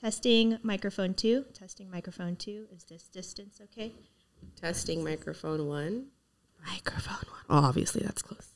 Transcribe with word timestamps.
Testing 0.00 0.58
microphone 0.62 1.12
two. 1.12 1.44
Testing 1.52 1.90
microphone 1.90 2.36
two. 2.36 2.66
Is 2.72 2.84
this 2.84 3.08
distance 3.08 3.60
okay? 3.64 3.92
Testing 4.54 5.02
microphone 5.02 5.66
one. 5.66 6.06
Microphone 6.64 7.28
one. 7.28 7.42
Oh, 7.50 7.66
obviously 7.66 8.02
that's 8.04 8.22
close. 8.22 8.52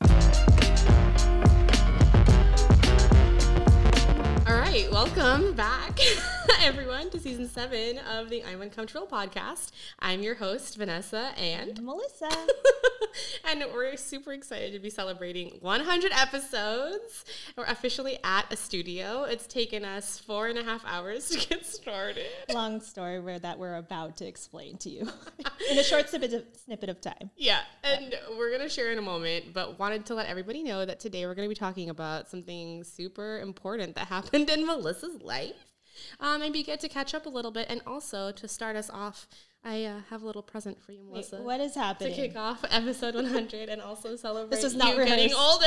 All 4.52 4.58
right, 4.58 4.86
welcome 4.92 5.54
back, 5.54 5.98
everyone, 6.60 7.08
to 7.08 7.18
season 7.18 7.48
seven 7.48 7.96
of 8.00 8.28
the 8.28 8.44
I'm 8.44 8.60
Uncomfortable 8.60 9.06
podcast. 9.06 9.70
I'm 9.98 10.20
your 10.20 10.34
host, 10.34 10.76
Vanessa, 10.76 11.32
and 11.38 11.82
Melissa. 11.82 12.28
and 13.48 13.64
we're 13.72 13.96
super 13.96 14.34
excited 14.34 14.74
to 14.74 14.78
be 14.78 14.90
celebrating 14.90 15.56
100 15.60 16.12
episodes. 16.12 17.24
We're 17.56 17.64
officially 17.64 18.18
at 18.24 18.52
a 18.52 18.56
studio. 18.56 19.22
It's 19.22 19.46
taken 19.46 19.86
us 19.86 20.18
four 20.18 20.48
and 20.48 20.58
a 20.58 20.62
half 20.62 20.84
hours 20.84 21.30
to 21.30 21.48
get 21.48 21.64
started. 21.64 22.26
Long 22.52 22.82
story 22.82 23.20
where 23.20 23.38
that 23.38 23.58
we're 23.58 23.76
about 23.76 24.18
to 24.18 24.26
explain 24.26 24.76
to 24.78 24.90
you 24.90 25.08
in 25.70 25.78
a 25.78 25.82
short 25.82 26.10
snippet 26.10 26.34
of, 26.34 26.44
snippet 26.62 26.90
of 26.90 27.00
time. 27.00 27.30
Yeah, 27.36 27.60
and 27.82 28.14
we're 28.36 28.50
going 28.50 28.60
to 28.60 28.68
share 28.68 28.92
in 28.92 28.98
a 28.98 29.02
moment, 29.02 29.54
but 29.54 29.78
wanted 29.78 30.04
to 30.06 30.14
let 30.14 30.26
everybody 30.26 30.62
know 30.62 30.84
that 30.84 31.00
today 31.00 31.24
we're 31.24 31.34
going 31.34 31.48
to 31.48 31.54
be 31.54 31.58
talking 31.58 31.88
about 31.88 32.28
something 32.28 32.84
super 32.84 33.40
important 33.40 33.94
that 33.94 34.08
happened 34.08 34.41
in 34.50 34.66
Melissa's 34.66 35.22
life. 35.22 35.72
Um, 36.20 36.40
maybe 36.40 36.62
get 36.62 36.80
to 36.80 36.88
catch 36.88 37.14
up 37.14 37.26
a 37.26 37.28
little 37.28 37.50
bit, 37.50 37.66
and 37.68 37.80
also 37.86 38.32
to 38.32 38.48
start 38.48 38.76
us 38.76 38.90
off, 38.90 39.28
I 39.64 39.84
uh, 39.84 40.00
have 40.10 40.22
a 40.22 40.26
little 40.26 40.42
present 40.42 40.82
for 40.82 40.92
you, 40.92 41.04
Melissa. 41.04 41.36
Wait, 41.36 41.44
what 41.44 41.60
is 41.60 41.74
happening? 41.74 42.14
to 42.14 42.16
kick 42.16 42.36
off 42.36 42.64
episode 42.70 43.14
100 43.14 43.68
and 43.68 43.80
also 43.80 44.16
celebrate 44.16 44.50
this 44.50 44.64
was 44.64 44.74
not 44.74 44.96
you 44.96 45.04
getting 45.04 45.32
older. 45.34 45.66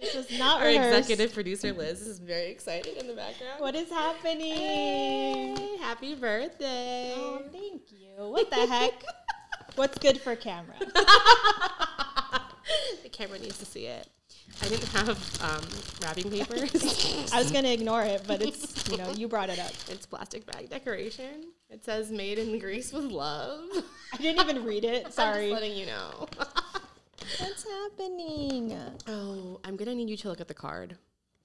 This 0.00 0.14
was 0.14 0.38
not 0.38 0.62
Our 0.62 0.68
rehearsed. 0.68 1.10
executive 1.10 1.34
producer 1.34 1.74
Liz 1.74 2.00
is 2.00 2.20
very 2.20 2.50
excited 2.50 2.96
in 2.96 3.06
the 3.06 3.12
background. 3.12 3.60
What 3.60 3.74
is 3.74 3.90
happening? 3.90 4.54
Hey, 4.54 5.76
happy 5.78 6.14
birthday! 6.14 7.12
Oh, 7.14 7.42
thank 7.52 7.82
you. 7.92 8.14
What 8.16 8.48
the 8.48 8.66
heck? 8.66 9.04
What's 9.74 9.98
good 9.98 10.18
for 10.18 10.34
camera? 10.36 10.74
the 13.02 13.08
camera 13.08 13.38
needs 13.38 13.58
to 13.58 13.64
see 13.64 13.86
it. 13.86 14.08
I 14.62 14.68
didn't 14.68 14.88
have 14.88 15.42
um, 15.42 15.64
wrapping 16.02 16.30
paper. 16.30 16.54
I 17.32 17.38
was 17.38 17.50
gonna 17.50 17.70
ignore 17.70 18.02
it, 18.02 18.22
but 18.26 18.42
it's 18.42 18.88
you 18.88 18.98
know 18.98 19.10
you 19.12 19.28
brought 19.28 19.48
it 19.48 19.58
up. 19.58 19.72
it's 19.88 20.06
plastic 20.06 20.44
bag 20.46 20.68
decoration. 20.68 21.52
It 21.70 21.84
says 21.84 22.10
"Made 22.10 22.38
in 22.38 22.58
Greece 22.58 22.92
with 22.92 23.04
Love." 23.04 23.62
I 24.12 24.16
didn't 24.16 24.40
even 24.48 24.64
read 24.64 24.84
it. 24.84 25.04
I'm 25.06 25.12
Sorry. 25.12 25.50
just 25.50 25.60
letting 25.62 25.76
you 25.76 25.86
know. 25.86 26.28
What's 27.38 27.64
happening? 27.64 28.76
oh, 29.06 29.60
I'm 29.64 29.76
gonna 29.76 29.94
need 29.94 30.10
you 30.10 30.16
to 30.18 30.28
look 30.28 30.40
at 30.40 30.48
the 30.48 30.54
card. 30.54 30.96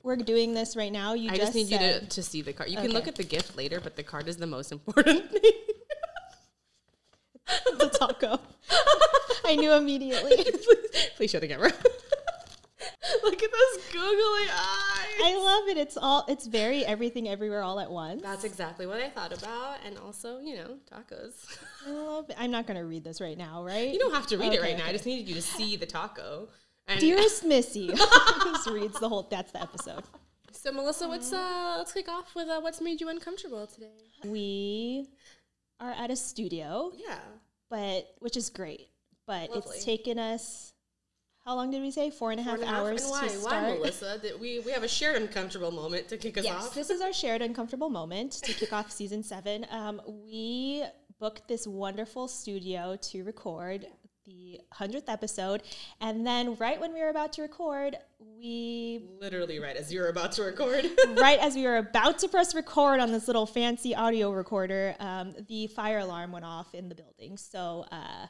We're 0.04 0.18
doing 0.18 0.54
this 0.54 0.76
right 0.76 0.92
now. 0.92 1.14
You 1.14 1.32
I 1.32 1.38
just 1.38 1.56
need 1.56 1.70
you 1.70 1.80
to, 1.80 2.06
to 2.06 2.24
see 2.24 2.42
the 2.42 2.54
card. 2.54 2.70
You 2.70 2.78
can 2.78 2.92
look 2.92 3.08
at 3.08 3.16
the 3.16 3.24
gift 3.24 3.58
later, 3.58 3.80
but 3.80 3.96
the 3.96 4.04
card 4.04 4.28
is 4.28 4.38
the 4.38 4.48
most 4.48 4.72
important 4.72 5.32
thing. 5.32 5.52
the 7.78 7.90
taco. 7.90 8.40
I 9.46 9.56
knew 9.56 9.74
immediately. 9.74 10.36
please, 10.44 10.68
please 11.16 11.32
show 11.32 11.40
the 11.40 11.48
camera. 11.48 11.72
Look 13.24 13.42
at 13.42 13.52
those 13.52 13.84
googly 13.92 14.50
eyes. 14.52 15.22
I 15.24 15.38
love 15.38 15.70
it. 15.70 15.78
It's 15.78 15.98
all. 15.98 16.26
It's 16.28 16.46
very 16.46 16.86
everything, 16.86 17.28
everywhere, 17.30 17.62
all 17.64 17.80
at 17.80 17.90
once. 17.90 18.22
That's 18.22 18.44
exactly 18.44 18.86
what 18.86 19.00
I 19.00 19.10
thought 19.10 19.36
about, 19.38 19.78
and 19.86 19.98
also, 19.98 20.40
you 20.40 20.56
know, 20.56 20.78
tacos. 20.92 21.58
I 21.88 21.92
love 21.92 22.30
it. 22.30 22.36
I'm 22.38 22.52
not 22.52 22.68
gonna 22.68 22.86
read 22.86 23.04
this 23.04 23.22
right 23.22 23.38
now, 23.38 23.64
right? 23.64 23.92
You 23.92 24.00
don't 24.00 24.14
have 24.14 24.28
to 24.28 24.38
read 24.38 24.54
it 24.54 24.60
Okay, 24.60 24.74
right 24.74 24.78
now. 24.78 24.86
I 24.86 24.92
just 24.92 25.06
needed 25.06 25.28
you 25.28 25.36
to 25.36 25.42
see 25.42 25.76
the 25.76 25.86
taco. 25.86 26.50
And 26.88 27.00
Dearest 27.00 27.44
Missy, 27.46 27.88
just 27.88 28.68
reads 28.68 29.00
the 29.00 29.10
whole. 29.10 29.24
That's 29.24 29.52
the 29.52 29.62
episode. 29.62 30.04
so, 30.52 30.72
Melissa, 30.72 31.08
what's 31.08 31.32
uh? 31.34 31.76
Let's 31.78 31.94
kick 31.94 32.10
off 32.10 32.36
with 32.36 32.48
uh, 32.48 32.60
what's 32.60 32.82
made 32.82 33.02
you 33.02 33.10
uncomfortable 33.10 33.66
today. 33.68 33.88
We 34.24 35.08
are 35.80 35.92
at 35.92 36.12
a 36.12 36.16
studio, 36.16 36.92
Yeah, 36.96 37.20
but 37.70 38.14
which 38.20 38.38
is 38.38 38.50
great. 38.50 38.90
But 39.28 39.50
Lovely. 39.50 39.76
it's 39.76 39.84
taken 39.86 40.20
us. 40.20 40.72
How 41.44 41.56
long 41.56 41.70
did 41.72 41.82
we 41.82 41.92
say? 41.92 42.10
Four 42.10 42.32
and 42.32 42.40
a 42.40 42.44
half 42.44 42.56
Four 42.58 42.64
and 42.64 42.70
a 42.70 42.74
half- 42.74 42.82
hours 42.86 43.02
And 43.04 43.12
why? 43.12 43.28
to 43.28 43.30
start. 43.30 43.64
Why, 43.64 43.74
Melissa? 43.76 44.20
That 44.24 44.40
we 44.40 44.60
we 44.60 44.72
have 44.72 44.84
a 44.84 44.88
shared 44.88 45.22
uncomfortable 45.22 45.72
moment 45.72 46.08
to 46.10 46.18
kick 46.18 46.38
us 46.38 46.44
Yes, 46.46 46.56
off. 46.68 46.74
this 46.76 46.90
is 46.90 47.02
our 47.02 47.14
shared 47.14 47.42
uncomfortable 47.42 47.90
moment 47.90 48.32
to 48.34 48.54
kick 48.54 48.74
off 48.74 48.92
season 48.92 49.22
seven. 49.24 49.66
Um, 49.70 50.02
we 50.08 50.84
booked 51.20 51.48
this 51.48 51.66
wonderful 51.68 52.28
studio 52.28 52.98
to 53.02 53.24
record 53.24 53.86
the 54.26 54.60
100th 54.74 55.04
episode. 55.08 55.62
And 56.02 56.26
then, 56.26 56.56
right 56.56 56.80
when 56.82 56.94
we 56.96 57.00
were 57.00 57.10
about 57.10 57.32
to 57.34 57.44
record, 57.44 57.96
we, 58.20 59.06
Literally 59.22 59.60
right 59.60 59.76
as 59.78 59.94
you 59.94 60.00
were 60.00 60.08
about 60.10 60.32
to 60.34 60.42
record. 60.44 60.84
right 61.18 61.38
as 61.40 61.54
we 61.56 61.62
were 61.64 61.78
about 61.78 62.18
to 62.20 62.28
press 62.28 62.56
record 62.56 63.00
on 63.00 63.12
this 63.12 63.28
little 63.28 63.46
fancy 63.46 63.94
audio 63.94 64.32
recorder, 64.32 64.96
um, 65.00 65.36
the 65.48 65.68
fire 65.68 66.00
alarm 66.00 66.32
went 66.32 66.44
off 66.44 66.74
in 66.74 66.90
the 66.90 66.96
building. 66.96 67.38
So 67.38 67.86
uh, 67.92 68.26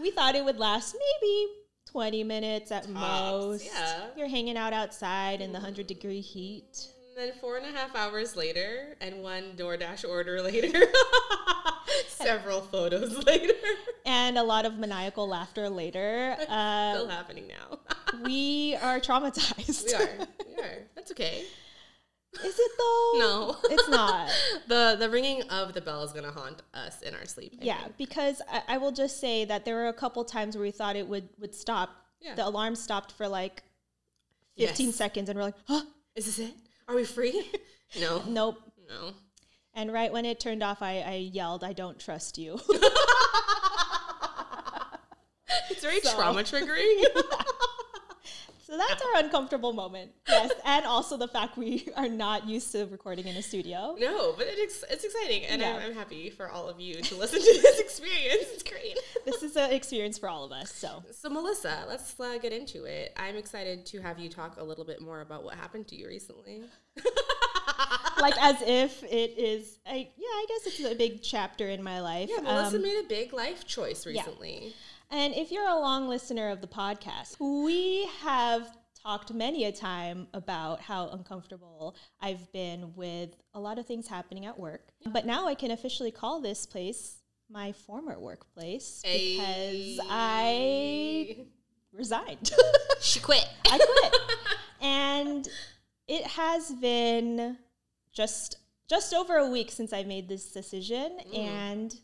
we 0.00 0.10
thought 0.10 0.34
it 0.34 0.44
would 0.44 0.58
last 0.58 0.96
maybe 1.22 1.46
20 1.90 2.24
minutes 2.24 2.70
at 2.72 2.88
most. 2.88 3.64
yeah. 3.66 4.06
You're 4.16 4.28
hanging 4.28 4.56
out 4.56 4.72
outside 4.72 5.40
in 5.40 5.50
the 5.52 5.58
100 5.58 5.86
degree 5.86 6.20
heat. 6.20 6.86
And 7.16 7.28
then 7.30 7.38
four 7.40 7.56
and 7.56 7.66
a 7.66 7.76
half 7.76 7.96
hours 7.96 8.36
later, 8.36 8.96
and 9.00 9.22
one 9.22 9.54
DoorDash 9.56 10.08
order 10.08 10.40
later, 10.50 10.80
several 12.08 12.60
photos 12.60 13.24
later, 13.26 13.54
and 14.06 14.38
a 14.38 14.42
lot 14.42 14.64
of 14.66 14.78
maniacal 14.78 15.28
laughter 15.28 15.68
later. 15.68 16.36
Uh, 16.48 16.94
still 16.94 17.08
happening 17.08 17.46
now. 17.48 17.78
we 18.24 18.74
are 18.82 19.00
traumatized. 19.00 19.86
we 19.86 19.94
are, 19.94 20.26
we 20.56 20.62
are. 20.62 20.78
That's 20.94 21.10
okay. 21.10 21.44
Is 22.44 22.58
it 22.58 22.70
though? 22.78 23.12
No, 23.16 23.56
it's 23.64 23.88
not. 23.88 24.30
the 24.68 24.96
The 24.98 25.08
ringing 25.10 25.42
of 25.50 25.74
the 25.74 25.80
bell 25.80 26.02
is 26.04 26.12
gonna 26.12 26.30
haunt 26.30 26.62
us 26.74 27.02
in 27.02 27.14
our 27.14 27.24
sleep. 27.26 27.54
I 27.60 27.64
Yeah, 27.64 27.82
think. 27.82 27.96
because 27.96 28.42
I, 28.50 28.62
I 28.68 28.78
will 28.78 28.92
just 28.92 29.18
say 29.20 29.44
that 29.44 29.64
there 29.64 29.74
were 29.74 29.88
a 29.88 29.92
couple 29.92 30.24
times 30.24 30.56
where 30.56 30.62
we 30.62 30.70
thought 30.70 30.96
it 30.96 31.06
would 31.08 31.28
would 31.38 31.54
stop. 31.54 31.90
Yeah. 32.20 32.34
The 32.34 32.46
alarm 32.46 32.74
stopped 32.76 33.12
for 33.12 33.28
like 33.28 33.62
15 34.56 34.86
Yes. 34.86 34.96
seconds, 34.96 35.28
and 35.28 35.36
we're 35.38 35.44
like, 35.44 35.54
huh, 35.66 35.82
Is 36.16 36.26
this 36.26 36.38
it? 36.38 36.54
Are 36.88 36.94
we 36.94 37.04
free? 37.04 37.44
no, 38.00 38.22
nope. 38.26 38.58
no. 38.88 39.12
And 39.74 39.92
right 39.92 40.12
when 40.12 40.24
it 40.24 40.40
turned 40.40 40.62
off, 40.62 40.82
I, 40.82 41.00
I 41.00 41.14
yelled, 41.32 41.62
"I 41.62 41.72
don't 41.72 41.98
trust 41.98 42.38
you." 42.38 42.58
It's 45.70 45.82
very 45.82 46.00
So- 46.00 46.14
trauma 46.14 46.42
triggering. 46.42 47.04
So 48.68 48.76
that's 48.76 49.02
our 49.02 49.22
uncomfortable 49.24 49.72
moment. 49.72 50.10
Yes, 50.28 50.52
and 50.64 50.84
also 50.84 51.16
the 51.16 51.26
fact 51.28 51.56
we 51.56 51.88
are 51.96 52.08
not 52.08 52.46
used 52.46 52.70
to 52.72 52.84
recording 52.86 53.26
in 53.26 53.36
a 53.36 53.42
studio. 53.42 53.96
no, 53.98 54.34
but 54.36 54.46
it's 54.48 54.84
it's 54.90 55.04
exciting, 55.04 55.44
and 55.44 55.62
Yeah. 55.62 55.76
I'm, 55.76 55.82
I'm 55.90 55.94
happy 55.94 56.28
for 56.30 56.50
all 56.50 56.68
of 56.68 56.78
you 56.78 56.94
to 57.00 57.14
listen 57.16 57.38
to 57.40 57.60
this 57.62 57.78
experience. 57.86 58.48
It's 58.52 58.62
great. 58.62 58.98
This 59.24 59.42
is 59.42 59.56
an 59.56 59.72
experience 59.72 60.18
for 60.18 60.28
all 60.28 60.44
of 60.44 60.52
us. 60.52 60.70
So 60.72 61.02
So, 61.12 61.30
Melissa, 61.30 61.84
let's 61.88 62.18
uh, 62.20 62.36
get 62.38 62.52
into 62.52 62.84
it. 62.84 63.12
I'm 63.16 63.36
excited 63.36 63.86
to 63.86 64.00
have 64.00 64.18
you 64.18 64.28
talk 64.28 64.60
a 64.60 64.64
little 64.64 64.84
bit 64.84 65.00
more 65.00 65.20
about 65.22 65.44
what 65.44 65.54
happened 65.54 65.88
to 65.88 65.96
you 65.96 66.06
recently. 66.08 66.62
like 68.20 68.34
as 68.40 68.56
if 68.62 69.04
it 69.04 69.38
is 69.38 69.78
I, 69.86 70.08
yeah 70.16 70.26
i 70.26 70.46
guess 70.48 70.66
it's 70.66 70.90
a 70.90 70.94
big 70.96 71.22
chapter 71.22 71.68
in 71.68 71.80
my 71.82 72.00
life 72.00 72.28
Yeah, 72.32 72.40
Melissa 72.42 72.76
Um, 72.76 72.82
made 72.82 72.98
a 72.98 73.06
big 73.06 73.32
life 73.32 73.64
choice 73.66 74.04
recently. 74.06 74.74
And 75.10 75.34
if 75.34 75.50
you're 75.50 75.68
a 75.68 75.78
long 75.78 76.08
listener 76.08 76.50
of 76.50 76.60
the 76.60 76.66
podcast 76.66 77.36
we 77.40 78.08
have 78.20 78.76
talked 79.02 79.32
many 79.32 79.64
a 79.64 79.72
time 79.72 80.26
about 80.34 80.80
how 80.80 81.08
uncomfortable 81.08 81.96
i've 82.20 82.50
been 82.52 82.94
with 82.94 83.30
a 83.54 83.60
lot 83.60 83.78
of 83.78 83.86
things 83.86 84.08
happening 84.08 84.46
at 84.46 84.58
work 84.58 84.88
but 85.06 85.24
now 85.24 85.46
i 85.46 85.54
can 85.54 85.70
officially 85.70 86.10
call 86.10 86.40
this 86.40 86.66
place 86.66 87.18
my 87.50 87.72
former 87.72 88.18
workplace 88.18 89.00
because 89.02 90.00
i 90.10 91.36
resigned 91.92 92.52
she 93.00 93.20
quit. 93.20 93.46
I 93.66 93.78
quit. 93.78 94.20
and 94.80 95.48
it 96.06 96.26
has 96.26 96.70
been 96.72 97.56
just 98.12 98.58
just 98.88 99.12
over 99.12 99.36
a 99.36 99.48
week 99.48 99.70
since 99.70 99.92
I 99.92 100.02
made 100.02 100.28
this 100.28 100.50
decision 100.50 101.18
mm. 101.20 101.38
and 101.38 101.94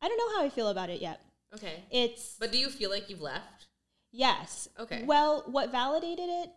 I 0.00 0.08
don't 0.08 0.16
know 0.16 0.38
how 0.38 0.44
I 0.44 0.48
feel 0.48 0.68
about 0.68 0.88
it 0.88 1.00
yet. 1.00 1.20
Okay, 1.54 1.84
It's 1.90 2.36
but 2.38 2.52
do 2.52 2.58
you 2.58 2.70
feel 2.70 2.90
like 2.90 3.08
you've 3.10 3.20
left? 3.20 3.66
yes. 4.10 4.68
Okay. 4.78 5.04
Well, 5.04 5.44
what 5.46 5.70
validated 5.72 6.28
it 6.28 6.50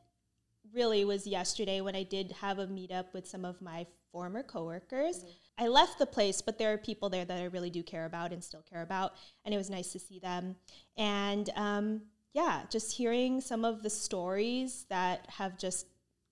really 0.73 1.05
was 1.05 1.25
yesterday 1.27 1.81
when 1.81 1.95
I 1.95 2.03
did 2.03 2.31
have 2.41 2.59
a 2.59 2.67
meetup 2.67 3.13
with 3.13 3.27
some 3.27 3.45
of 3.45 3.61
my 3.61 3.85
former 4.11 4.43
coworkers. 4.43 5.23
I 5.57 5.67
left 5.67 5.99
the 5.99 6.05
place, 6.05 6.41
but 6.41 6.57
there 6.57 6.73
are 6.73 6.77
people 6.77 7.09
there 7.09 7.23
that 7.25 7.37
I 7.37 7.45
really 7.45 7.69
do 7.69 7.83
care 7.83 8.05
about 8.05 8.33
and 8.33 8.43
still 8.43 8.63
care 8.69 8.81
about, 8.81 9.13
and 9.45 9.53
it 9.53 9.57
was 9.57 9.69
nice 9.69 9.91
to 9.93 9.99
see 9.99 10.19
them. 10.19 10.55
And 10.97 11.49
um, 11.55 12.01
yeah, 12.33 12.63
just 12.69 12.97
hearing 12.97 13.39
some 13.41 13.63
of 13.63 13.83
the 13.83 13.89
stories 13.89 14.85
that 14.89 15.25
have 15.29 15.57
just 15.57 15.87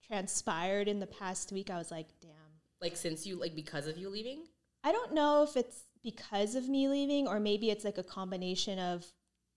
transpired 0.05 0.87
in 0.87 0.99
the 0.99 1.07
past 1.07 1.51
week, 1.51 1.69
I 1.69 1.77
was 1.77 1.91
like, 1.91 2.07
damn. 2.21 2.31
Like 2.81 2.97
since 2.97 3.25
you 3.25 3.37
like 3.39 3.55
because 3.55 3.87
of 3.87 3.97
you 3.97 4.09
leaving? 4.09 4.43
I 4.83 4.91
don't 4.91 5.13
know 5.13 5.43
if 5.43 5.55
it's 5.55 5.83
because 6.03 6.55
of 6.55 6.67
me 6.67 6.87
leaving 6.87 7.27
or 7.27 7.39
maybe 7.39 7.69
it's 7.69 7.85
like 7.85 7.97
a 7.97 8.03
combination 8.03 8.77
of 8.77 9.05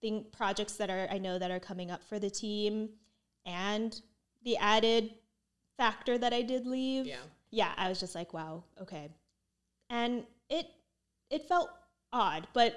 thing 0.00 0.25
projects 0.32 0.75
that 0.75 0.90
are 0.90 1.08
I 1.10 1.19
know 1.19 1.38
that 1.38 1.50
are 1.50 1.60
coming 1.60 1.90
up 1.90 2.02
for 2.02 2.19
the 2.19 2.31
team 2.31 2.90
and 3.44 4.00
the 4.44 4.56
added 4.58 5.14
factor 5.76 6.16
that 6.19 6.32
I 6.32 6.43
did 6.43 6.66
leave. 6.66 7.06
Yeah. 7.06 7.16
yeah, 7.50 7.72
I 7.76 7.88
was 7.88 8.00
just 8.00 8.14
like, 8.14 8.32
wow, 8.32 8.64
okay. 8.81 9.08
And 9.90 10.25
it 10.48 10.66
it 11.31 11.48
felt 11.48 11.70
odd, 12.12 12.46
but 12.52 12.76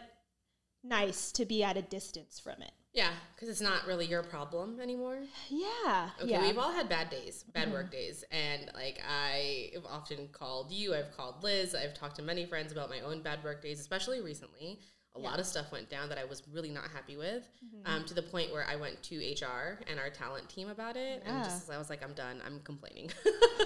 nice 0.83 1.31
to 1.33 1.45
be 1.45 1.63
at 1.63 1.77
a 1.77 1.81
distance 1.81 2.39
from 2.39 2.61
it. 2.61 2.71
Yeah, 2.93 3.11
because 3.35 3.49
it's 3.49 3.61
not 3.61 3.85
really 3.85 4.05
your 4.07 4.23
problem 4.23 4.79
anymore. 4.79 5.19
Yeah. 5.49 6.09
Okay, 6.19 6.31
yeah. 6.31 6.41
we've 6.41 6.57
all 6.57 6.71
had 6.71 6.89
bad 6.89 7.09
days, 7.09 7.45
bad 7.53 7.71
work 7.71 7.91
days, 7.91 8.23
and 8.31 8.71
like 8.73 8.99
I 9.07 9.69
have 9.75 9.85
often 9.85 10.27
called 10.31 10.71
you, 10.71 10.95
I've 10.95 11.15
called 11.15 11.43
Liz, 11.43 11.75
I've 11.75 11.93
talked 11.93 12.15
to 12.15 12.23
many 12.23 12.45
friends 12.45 12.71
about 12.71 12.89
my 12.89 13.01
own 13.01 13.21
bad 13.21 13.43
work 13.43 13.61
days, 13.61 13.79
especially 13.79 14.21
recently. 14.21 14.79
A 15.15 15.19
lot 15.19 15.39
of 15.39 15.45
stuff 15.45 15.71
went 15.71 15.89
down 15.89 16.07
that 16.09 16.17
I 16.17 16.23
was 16.23 16.43
really 16.51 16.69
not 16.69 16.85
happy 16.93 17.17
with, 17.17 17.43
um, 17.85 18.05
to 18.05 18.13
the 18.13 18.21
point 18.21 18.51
where 18.51 18.65
I 18.65 18.75
went 18.75 19.01
to 19.03 19.17
HR 19.17 19.79
and 19.87 19.99
our 19.99 20.09
talent 20.09 20.49
team 20.49 20.69
about 20.69 20.97
it, 20.97 21.23
and 21.25 21.43
just 21.43 21.69
I 21.69 21.77
was 21.77 21.89
like, 21.89 22.03
I'm 22.03 22.13
done, 22.13 22.41
I'm 22.45 22.59
complaining, 22.63 23.11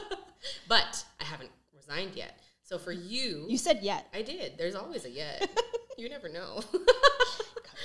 but 0.67 1.05
I 1.21 1.23
haven't 1.23 1.51
resigned 1.73 2.15
yet. 2.15 2.39
So 2.63 2.77
for 2.77 2.91
you, 3.13 3.45
you 3.47 3.57
said 3.57 3.79
yet. 3.81 4.07
I 4.13 4.21
did. 4.21 4.57
There's 4.57 4.75
always 4.75 5.05
a 5.05 5.09
yet. 5.09 5.49
you 5.97 6.09
never 6.09 6.29
know. 6.29 6.61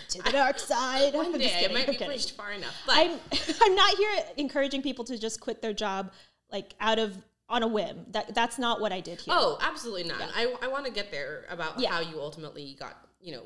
To 0.09 0.23
the 0.23 0.31
dark 0.33 0.59
side. 0.59 1.15
One 1.15 1.27
I'm 1.27 1.33
just 1.33 1.45
day 1.45 1.59
it 1.59 1.61
kidding, 1.69 1.77
might 1.77 1.99
be 1.99 2.05
pushed 2.05 2.37
far 2.37 2.53
enough, 2.53 2.75
but 2.87 2.97
I'm 2.97 3.19
I'm 3.63 3.75
not 3.75 3.97
here 3.97 4.11
encouraging 4.37 4.83
people 4.83 5.05
to 5.07 5.19
just 5.19 5.41
quit 5.41 5.63
their 5.63 5.73
job 5.75 6.13
like 6.51 6.75
out 6.81 6.99
of 6.99 7.17
on 7.49 7.63
a 7.63 7.67
whim. 7.69 8.07
That 8.11 8.35
that's 8.35 8.59
not 8.59 8.81
what 8.81 8.93
I 8.93 9.01
did 9.01 9.21
here. 9.21 9.35
Oh, 9.37 9.59
absolutely 9.61 10.05
not. 10.05 10.21
I, 10.35 10.55
I 10.63 10.69
want 10.69 10.87
to 10.87 10.93
get 10.93 11.11
there 11.11 11.45
about 11.51 11.79
Yeah. 11.79 11.93
how 11.93 12.01
you 12.01 12.21
ultimately 12.21 12.77
got, 12.79 12.97
you 13.21 13.33
know, 13.33 13.43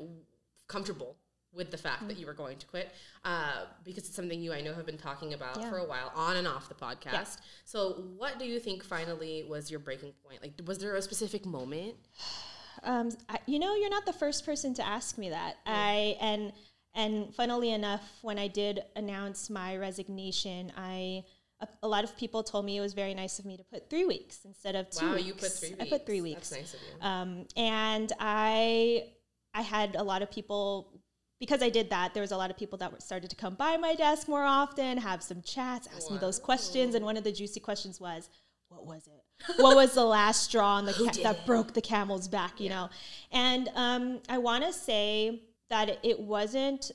comfortable 0.67 1.15
with 1.53 1.69
the 1.69 1.77
fact 1.77 2.03
Mm. 2.03 2.07
that 2.07 2.17
you 2.17 2.25
were 2.25 2.33
going 2.33 2.57
to 2.57 2.65
quit, 2.65 2.91
uh, 3.23 3.65
because 3.83 4.07
it's 4.07 4.15
something 4.15 4.41
you 4.41 4.51
I 4.51 4.61
know 4.61 4.73
have 4.73 4.87
been 4.87 4.97
talking 4.97 5.33
about 5.33 5.59
Yeah. 5.59 5.69
for 5.69 5.77
a 5.77 5.85
while, 5.85 6.11
on 6.15 6.35
and 6.37 6.47
off 6.47 6.67
the 6.67 6.73
podcast. 6.73 7.37
So, 7.63 8.05
what 8.17 8.39
do 8.39 8.45
you 8.45 8.59
think 8.59 8.83
finally 8.83 9.43
was 9.43 9.69
your 9.69 9.79
breaking 9.79 10.13
point? 10.25 10.41
Like, 10.41 10.53
was 10.65 10.79
there 10.79 10.95
a 10.95 11.01
specific 11.01 11.45
moment? 11.45 11.95
Um, 12.83 13.09
I, 13.29 13.39
you 13.45 13.59
know, 13.59 13.75
you're 13.75 13.89
not 13.89 14.05
the 14.05 14.13
first 14.13 14.45
person 14.45 14.73
to 14.75 14.85
ask 14.85 15.17
me 15.17 15.29
that. 15.29 15.57
I 15.65 16.17
and 16.19 16.51
and 16.95 17.33
funnily 17.35 17.71
enough, 17.71 18.01
when 18.21 18.37
I 18.37 18.47
did 18.47 18.81
announce 18.95 19.49
my 19.49 19.77
resignation, 19.77 20.71
I 20.77 21.23
a, 21.59 21.67
a 21.83 21.87
lot 21.87 22.03
of 22.03 22.15
people 22.17 22.43
told 22.43 22.65
me 22.65 22.77
it 22.77 22.81
was 22.81 22.93
very 22.93 23.13
nice 23.13 23.39
of 23.39 23.45
me 23.45 23.57
to 23.57 23.63
put 23.63 23.89
three 23.89 24.05
weeks 24.05 24.39
instead 24.45 24.75
of 24.75 24.89
two 24.89 25.05
wow, 25.05 25.15
weeks. 25.15 25.27
you 25.27 25.33
put 25.33 25.51
three 25.51 25.69
weeks. 25.69 25.81
I 25.81 25.89
put 25.89 26.05
three 26.05 26.21
weeks. 26.21 26.49
That's 26.49 26.61
nice 26.61 26.73
of 26.73 26.79
you. 26.81 27.07
Um, 27.07 27.47
and 27.55 28.11
I 28.19 29.07
I 29.53 29.61
had 29.61 29.95
a 29.95 30.03
lot 30.03 30.21
of 30.21 30.31
people 30.31 31.01
because 31.39 31.61
I 31.61 31.69
did 31.69 31.89
that. 31.89 32.13
There 32.13 32.21
was 32.21 32.31
a 32.31 32.37
lot 32.37 32.49
of 32.51 32.57
people 32.57 32.77
that 32.79 33.01
started 33.01 33.29
to 33.29 33.35
come 33.35 33.55
by 33.55 33.77
my 33.77 33.95
desk 33.95 34.27
more 34.27 34.45
often, 34.45 34.97
have 34.97 35.21
some 35.21 35.41
chats, 35.41 35.87
ask 35.95 36.09
me 36.09 36.17
those 36.17 36.39
questions. 36.39 36.95
And 36.95 37.03
one 37.03 37.17
of 37.17 37.23
the 37.23 37.31
juicy 37.31 37.59
questions 37.59 37.99
was, 37.99 38.29
"What 38.69 38.85
was 38.85 39.07
it? 39.07 39.22
What 39.57 39.75
was 39.75 39.93
the 39.93 40.05
last 40.05 40.43
straw 40.43 40.75
on 40.75 40.85
the 40.85 40.93
ca- 40.93 41.23
that 41.23 41.45
broke 41.45 41.73
the 41.73 41.81
camel's 41.81 42.27
back?" 42.27 42.59
You 42.59 42.69
know, 42.69 42.89
and 43.31 43.69
um, 43.75 44.19
I 44.29 44.37
want 44.37 44.63
to 44.63 44.73
say 44.73 45.41
that 45.69 45.99
it 46.03 46.19
wasn't 46.19 46.91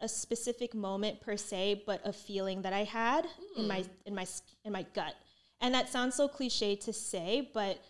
a 0.00 0.08
specific 0.08 0.74
moment 0.74 1.20
per 1.20 1.36
se, 1.36 1.82
but 1.86 2.00
a 2.04 2.12
feeling 2.12 2.62
that 2.62 2.72
I 2.72 2.84
had 2.84 3.26
in 3.56 3.66
my 3.66 3.84
in 4.06 4.14
my 4.14 4.26
in 4.64 4.72
my 4.72 4.86
gut. 4.94 5.14
And 5.60 5.74
that 5.74 5.88
sounds 5.88 6.14
so 6.14 6.28
cliche 6.28 6.76
to 6.76 6.92
say, 6.92 7.50
but 7.52 7.82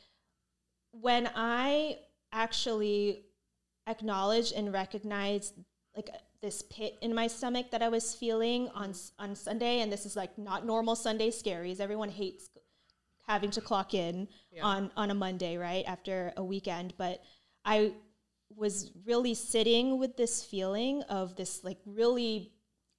when 0.93 1.29
I 1.35 1.99
actually 2.33 3.25
acknowledged 3.87 4.53
and 4.55 4.73
recognized 4.73 5.55
like 5.97 6.11
this 6.41 6.62
pit 6.62 6.97
in 7.01 7.15
my 7.15 7.27
stomach 7.27 7.71
that 7.73 7.83
I 7.83 7.89
was 7.89 8.15
feeling 8.15 8.69
on 8.75 8.94
on 9.19 9.35
Sunday, 9.35 9.81
and 9.81 9.93
this 9.93 10.06
is 10.06 10.17
like 10.17 10.39
not 10.39 10.65
normal 10.65 10.97
Sunday 10.97 11.31
scaries. 11.31 11.81
Everyone 11.81 12.09
hates 12.09 12.49
having 13.29 13.51
to 13.51 13.61
clock 13.61 13.95
in 13.95 14.27
on 14.63 14.91
on 14.97 15.11
a 15.11 15.15
Monday, 15.15 15.57
right 15.57 15.85
after 15.87 16.33
a 16.37 16.43
weekend. 16.43 16.95
But 16.97 17.23
I 17.65 17.93
was 18.57 18.91
really 19.05 19.35
sitting 19.35 19.99
with 19.99 20.17
this 20.17 20.43
feeling 20.43 21.03
of 21.03 21.37
this 21.37 21.63
like 21.63 21.79
really 21.85 22.51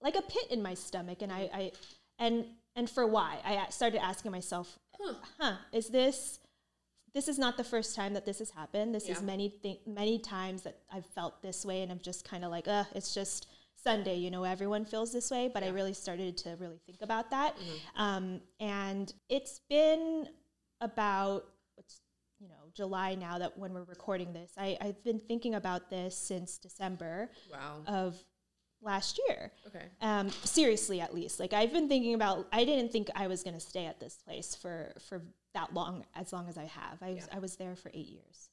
like 0.02 0.16
a 0.16 0.22
pit 0.22 0.48
in 0.52 0.62
my 0.62 0.76
stomach, 0.76 1.22
and 1.22 1.32
I, 1.32 1.50
I 1.54 1.72
and 2.20 2.46
and 2.76 2.90
for 2.90 3.06
why? 3.06 3.40
I 3.44 3.70
started 3.72 4.02
asking 4.02 4.32
myself, 4.32 4.80
huh, 5.40 5.56
is 5.74 5.90
this 5.90 6.40
this 7.14 7.28
is 7.28 7.40
not 7.40 7.58
the 7.58 7.64
first 7.64 7.96
time 7.96 8.14
that 8.14 8.26
this 8.26 8.40
has 8.40 8.52
happened. 8.52 8.94
This 8.94 9.10
is 9.10 9.22
many 9.24 9.50
th- 9.50 9.82
many 9.88 10.20
times 10.20 10.62
that 10.62 10.78
I've 10.94 11.08
felt 11.08 11.42
this 11.42 11.66
way, 11.66 11.82
and 11.82 11.92
I'm 11.92 12.00
just 12.00 12.24
kind 12.24 12.46
of 12.46 12.52
like, 12.52 12.68
uh, 12.68 12.84
it's 12.94 13.14
just 13.14 13.48
Sunday. 13.84 14.16
You 14.16 14.32
know, 14.32 14.44
everyone 14.44 14.86
feels 14.86 15.12
this 15.12 15.32
way, 15.32 15.50
but 15.54 15.64
I 15.64 15.70
really 15.70 15.94
started 15.94 16.38
to 16.38 16.56
really 16.60 16.80
think 16.86 17.02
about 17.02 17.32
that, 17.32 17.58
um, 17.96 18.42
and 18.60 19.14
it's 19.30 19.62
been 19.70 20.28
about 20.82 21.46
what's 21.76 22.02
you 22.40 22.48
know 22.48 22.70
July 22.74 23.16
now 23.16 23.38
that 23.38 23.58
when 23.58 23.74
we're 23.74 23.84
recording 23.84 24.34
this. 24.34 24.52
I, 24.58 24.78
I've 24.82 25.04
been 25.04 25.20
thinking 25.20 25.56
about 25.56 25.90
this 25.90 26.18
since 26.18 26.58
December 26.58 27.32
wow. 27.52 27.82
of 27.88 28.24
last 28.82 29.20
year. 29.28 29.52
Okay. 29.68 29.86
Um, 30.02 30.30
seriously, 30.30 31.02
at 31.02 31.14
least. 31.14 31.40
Like 31.40 31.54
I've 31.54 31.74
been 31.74 31.88
thinking 31.88 32.14
about. 32.14 32.48
I 32.52 32.66
didn't 32.66 32.92
think 32.92 33.10
I 33.16 33.28
was 33.28 33.44
going 33.44 33.56
to 33.56 33.60
stay 33.60 33.86
at 33.86 34.00
this 34.00 34.16
place 34.16 34.56
for 34.56 34.94
for 35.08 35.22
that 35.54 35.74
long, 35.74 36.06
as 36.16 36.32
long 36.32 36.48
as 36.48 36.58
I 36.58 36.66
have. 36.66 37.02
I 37.02 37.14
was 37.14 37.28
I 37.34 37.40
was 37.40 37.56
there 37.56 37.76
for 37.76 37.90
eight 37.94 38.10
years, 38.10 38.50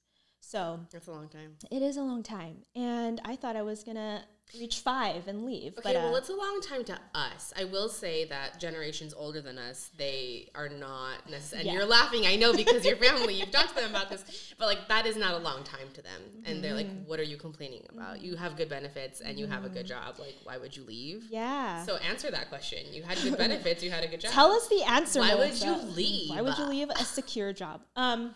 so 0.47 0.81
That's 0.93 1.09
a 1.09 1.13
long 1.13 1.29
time. 1.29 1.57
it 1.71 1.83
is 1.83 1.97
a 1.97 2.03
long 2.03 2.23
time. 2.23 2.59
And 2.77 3.21
I 3.25 3.35
thought 3.37 3.57
I 3.57 3.63
was 3.63 3.83
gonna 3.83 4.25
reach 4.61 4.79
five 4.79 5.27
and 5.27 5.45
leave. 5.45 5.73
Okay, 5.73 5.81
but 5.83 5.97
uh, 5.97 6.01
well, 6.05 6.15
it's 6.17 6.29
a 6.29 6.35
long 6.37 6.61
time 6.63 6.85
to 6.85 6.97
us. 7.17 7.53
I 7.59 7.65
will 7.65 7.89
say 7.89 8.27
that 8.27 8.61
generations 8.61 9.13
older 9.13 9.41
than 9.41 9.59
us, 9.59 9.91
they 9.99 10.51
are 10.55 10.69
not 10.69 11.29
necessarily. 11.29 11.69
And 11.69 11.75
Yeah. 11.75 11.81
you're 11.81 11.89
laughing, 11.91 12.27
I 12.27 12.37
know, 12.37 12.53
because 12.55 12.85
your 12.87 12.95
family, 13.07 13.35
you've 13.35 13.51
talked 13.51 13.71
to 13.71 13.75
them 13.75 13.91
about 13.91 14.09
this, 14.09 14.55
but 14.57 14.67
like 14.67 14.87
that 14.87 15.05
is 15.05 15.17
not 15.17 15.35
a 15.35 15.39
long 15.39 15.65
time 15.65 15.89
to 15.95 16.01
them. 16.01 16.23
And 16.45 16.63
they're 16.63 16.75
like, 16.75 16.87
Mm-hmm. 16.87 17.09
"What 17.09 17.19
are 17.19 17.25
you 17.25 17.37
complaining 17.37 17.83
about? 17.93 18.21
You 18.23 18.37
have 18.37 18.57
good 18.57 18.69
benefits 18.69 19.21
and 19.21 19.37
you 19.37 19.49
have 19.49 19.65
a 19.65 19.69
good 19.69 19.85
job. 19.87 20.21
Like, 20.21 20.37
why 20.45 20.59
would 20.59 20.77
you 20.77 20.85
leave?" 20.85 21.25
yeah. 21.29 21.85
So 21.85 21.97
answer 21.97 22.31
that 22.31 22.49
question. 22.49 22.87
You 22.93 23.03
had 23.03 23.19
good 23.21 23.37
benefits. 23.37 23.83
You 23.83 23.91
had 23.91 24.05
a 24.05 24.09
good 24.09 24.21
job. 24.25 24.31
Tell 24.31 24.53
us 24.53 24.69
the 24.69 24.83
answer. 24.85 25.19
Why 25.19 25.35
would 25.35 25.61
you 25.61 25.75
leave? 25.75 26.31
Why 26.31 26.43
would 26.43 26.57
you 26.57 26.67
leave 26.67 26.91
a 26.91 27.05
secure 27.05 27.53
job? 27.53 27.83
Um, 27.97 28.33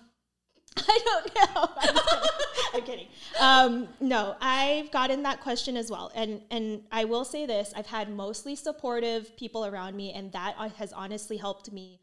I 0.77 0.99
don't 1.05 1.55
know. 1.55 1.69
I'm 1.79 1.95
kidding. 1.95 2.29
I'm 2.75 2.83
kidding. 2.83 3.07
Um, 3.41 3.89
no, 4.01 4.37
I've 4.41 4.91
gotten 4.91 5.23
that 5.25 5.41
question 5.41 5.77
as 5.77 5.91
well, 5.91 6.13
and 6.15 6.43
and 6.51 6.83
I 6.93 7.05
will 7.05 7.25
say 7.25 7.47
this: 7.47 7.73
I've 7.77 7.87
had 7.87 8.11
mostly 8.11 8.55
supportive 8.55 9.37
people 9.37 9.67
around 9.67 9.97
me, 9.97 10.13
and 10.13 10.31
that 10.33 10.55
has 10.77 10.93
honestly 10.93 11.37
helped 11.37 11.73
me 11.73 12.01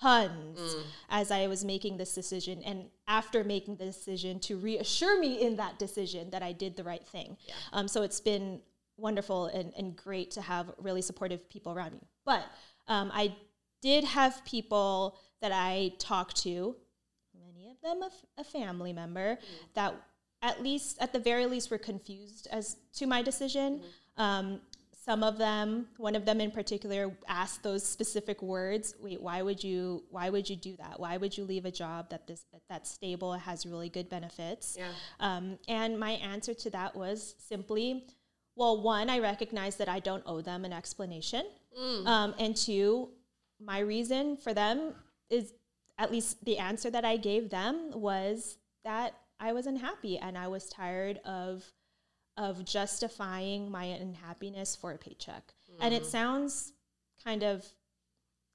tons 0.00 0.76
as 1.08 1.30
I 1.30 1.46
was 1.46 1.64
making 1.64 1.98
this 1.98 2.14
decision, 2.14 2.62
and 2.62 2.86
after 3.06 3.44
making 3.44 3.76
the 3.76 3.84
decision 3.84 4.40
to 4.40 4.56
reassure 4.56 5.18
me 5.20 5.42
in 5.42 5.56
that 5.56 5.78
decision 5.78 6.30
that 6.30 6.42
I 6.42 6.52
did 6.52 6.76
the 6.76 6.84
right 6.84 7.06
thing. 7.06 7.36
Um, 7.72 7.88
so 7.88 8.02
it's 8.02 8.20
been 8.20 8.60
wonderful 8.96 9.46
and, 9.46 9.72
and 9.76 9.94
great 9.94 10.30
to 10.32 10.40
have 10.40 10.72
really 10.78 11.02
supportive 11.02 11.48
people 11.50 11.72
around 11.72 11.92
me. 11.92 12.08
But 12.24 12.44
um, 12.88 13.10
I 13.12 13.34
did 13.82 14.04
have 14.04 14.44
people 14.44 15.18
that 15.40 15.52
I 15.52 15.92
talked 15.98 16.36
to, 16.42 16.76
them 17.82 18.02
a, 18.38 18.44
family 18.44 18.92
member, 18.92 19.38
that 19.74 19.94
at 20.42 20.62
least, 20.62 20.98
at 21.00 21.12
the 21.12 21.18
very 21.18 21.46
least, 21.46 21.70
were 21.70 21.78
confused 21.78 22.48
as 22.50 22.76
to 22.94 23.06
my 23.06 23.22
decision. 23.22 23.80
Um, 24.16 24.60
some 24.92 25.22
of 25.22 25.38
them, 25.38 25.86
one 25.98 26.16
of 26.16 26.24
them 26.24 26.40
in 26.40 26.50
particular, 26.50 27.16
asked 27.28 27.62
those 27.62 27.84
specific 27.84 28.42
words. 28.42 28.96
Wait, 29.00 29.22
why 29.22 29.40
would 29.40 29.62
you? 29.62 30.02
Why 30.10 30.30
would 30.30 30.50
you 30.50 30.56
do 30.56 30.76
that? 30.78 30.98
Why 30.98 31.16
would 31.16 31.36
you 31.38 31.44
leave 31.44 31.64
a 31.64 31.70
job 31.70 32.10
that 32.10 32.26
this 32.26 32.44
that's 32.68 32.90
stable, 32.90 33.32
has 33.34 33.64
really 33.64 33.88
good 33.88 34.08
benefits? 34.08 34.76
Yeah. 34.76 34.88
Um, 35.20 35.58
and 35.68 35.98
my 35.98 36.12
answer 36.12 36.54
to 36.54 36.70
that 36.70 36.96
was 36.96 37.36
simply, 37.38 38.06
well, 38.56 38.82
one, 38.82 39.08
I 39.08 39.20
recognize 39.20 39.76
that 39.76 39.88
I 39.88 40.00
don't 40.00 40.24
owe 40.26 40.40
them 40.40 40.64
an 40.64 40.72
explanation. 40.72 41.46
Um, 42.06 42.34
and 42.38 42.56
two, 42.56 43.10
my 43.60 43.78
reason 43.78 44.36
for 44.36 44.52
them 44.54 44.94
is 45.30 45.52
at 45.98 46.10
least 46.10 46.44
the 46.44 46.58
answer 46.58 46.90
that 46.90 47.04
I 47.04 47.16
gave 47.16 47.50
them 47.50 47.90
was 47.94 48.58
that 48.84 49.14
I 49.40 49.52
was 49.52 49.66
unhappy 49.66 50.18
and 50.18 50.36
I 50.36 50.48
was 50.48 50.68
tired 50.68 51.18
of 51.24 51.64
of 52.36 52.66
justifying 52.66 53.70
my 53.70 53.84
unhappiness 53.84 54.76
for 54.76 54.92
a 54.92 54.98
paycheck. 54.98 55.54
And 55.80 55.94
it 55.94 56.02
mm. 56.02 56.06
sounds 56.06 56.72
kind 57.24 57.42
of 57.42 57.64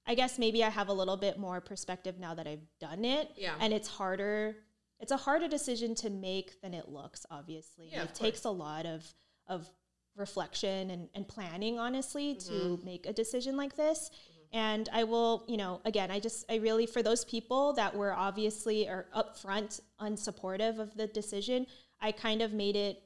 I 0.06 0.16
guess 0.16 0.40
maybe 0.40 0.64
I 0.64 0.70
have 0.70 0.88
a 0.88 0.94
little 0.94 1.18
bit 1.18 1.38
more 1.38 1.62
perspective 1.62 2.20
now 2.20 2.34
that 2.34 2.48
I've 2.48 2.66
done 2.80 3.06
it. 3.06 3.32
Yeah. 3.36 3.54
And 3.60 3.74
it's 3.74 3.88
harder 3.88 4.56
it's 5.00 5.12
a 5.12 5.18
harder 5.18 5.48
decision 5.48 5.96
to 5.96 6.10
make 6.12 6.62
than 6.62 6.76
it 6.76 6.88
looks, 6.88 7.26
obviously. 7.32 7.90
Yeah, 7.92 8.04
it 8.04 8.14
takes 8.14 8.46
a 8.46 8.52
lot 8.52 8.86
of 8.86 9.06
of 9.48 9.68
reflection 10.16 10.92
and, 10.92 11.10
and 11.16 11.28
planning, 11.28 11.80
honestly, 11.80 12.36
to 12.36 12.52
mm-hmm. 12.52 12.86
make 12.86 13.06
a 13.06 13.14
decision 13.14 13.58
like 13.58 13.76
this. 13.76 14.12
And 14.53 14.89
I 14.91 15.05
will, 15.05 15.46
you 15.48 15.55
know, 15.58 15.79
again, 15.86 16.12
I 16.12 16.20
just, 16.20 16.46
I 16.51 16.55
really, 16.55 16.86
for 16.86 17.01
those 17.01 17.24
people 17.24 17.74
that 17.74 17.96
were 17.96 18.13
obviously 18.13 18.88
or 18.88 19.05
upfront 19.15 19.79
unsupportive 20.00 20.77
of 20.79 20.96
the 20.96 21.08
decision, 21.08 21.67
I 22.01 22.12
kind 22.12 22.41
of 22.41 22.51
made 22.51 22.75
it 22.75 23.01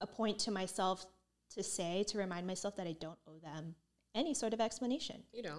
a 0.00 0.06
point 0.06 0.38
to 0.40 0.50
myself 0.50 1.04
to 1.54 1.62
say, 1.64 2.04
to 2.08 2.18
remind 2.18 2.46
myself 2.46 2.76
that 2.76 2.86
I 2.86 2.92
don't 2.92 3.18
owe 3.26 3.38
them 3.42 3.74
any 4.14 4.34
sort 4.34 4.54
of 4.54 4.60
explanation. 4.60 5.22
You 5.32 5.42
know. 5.42 5.58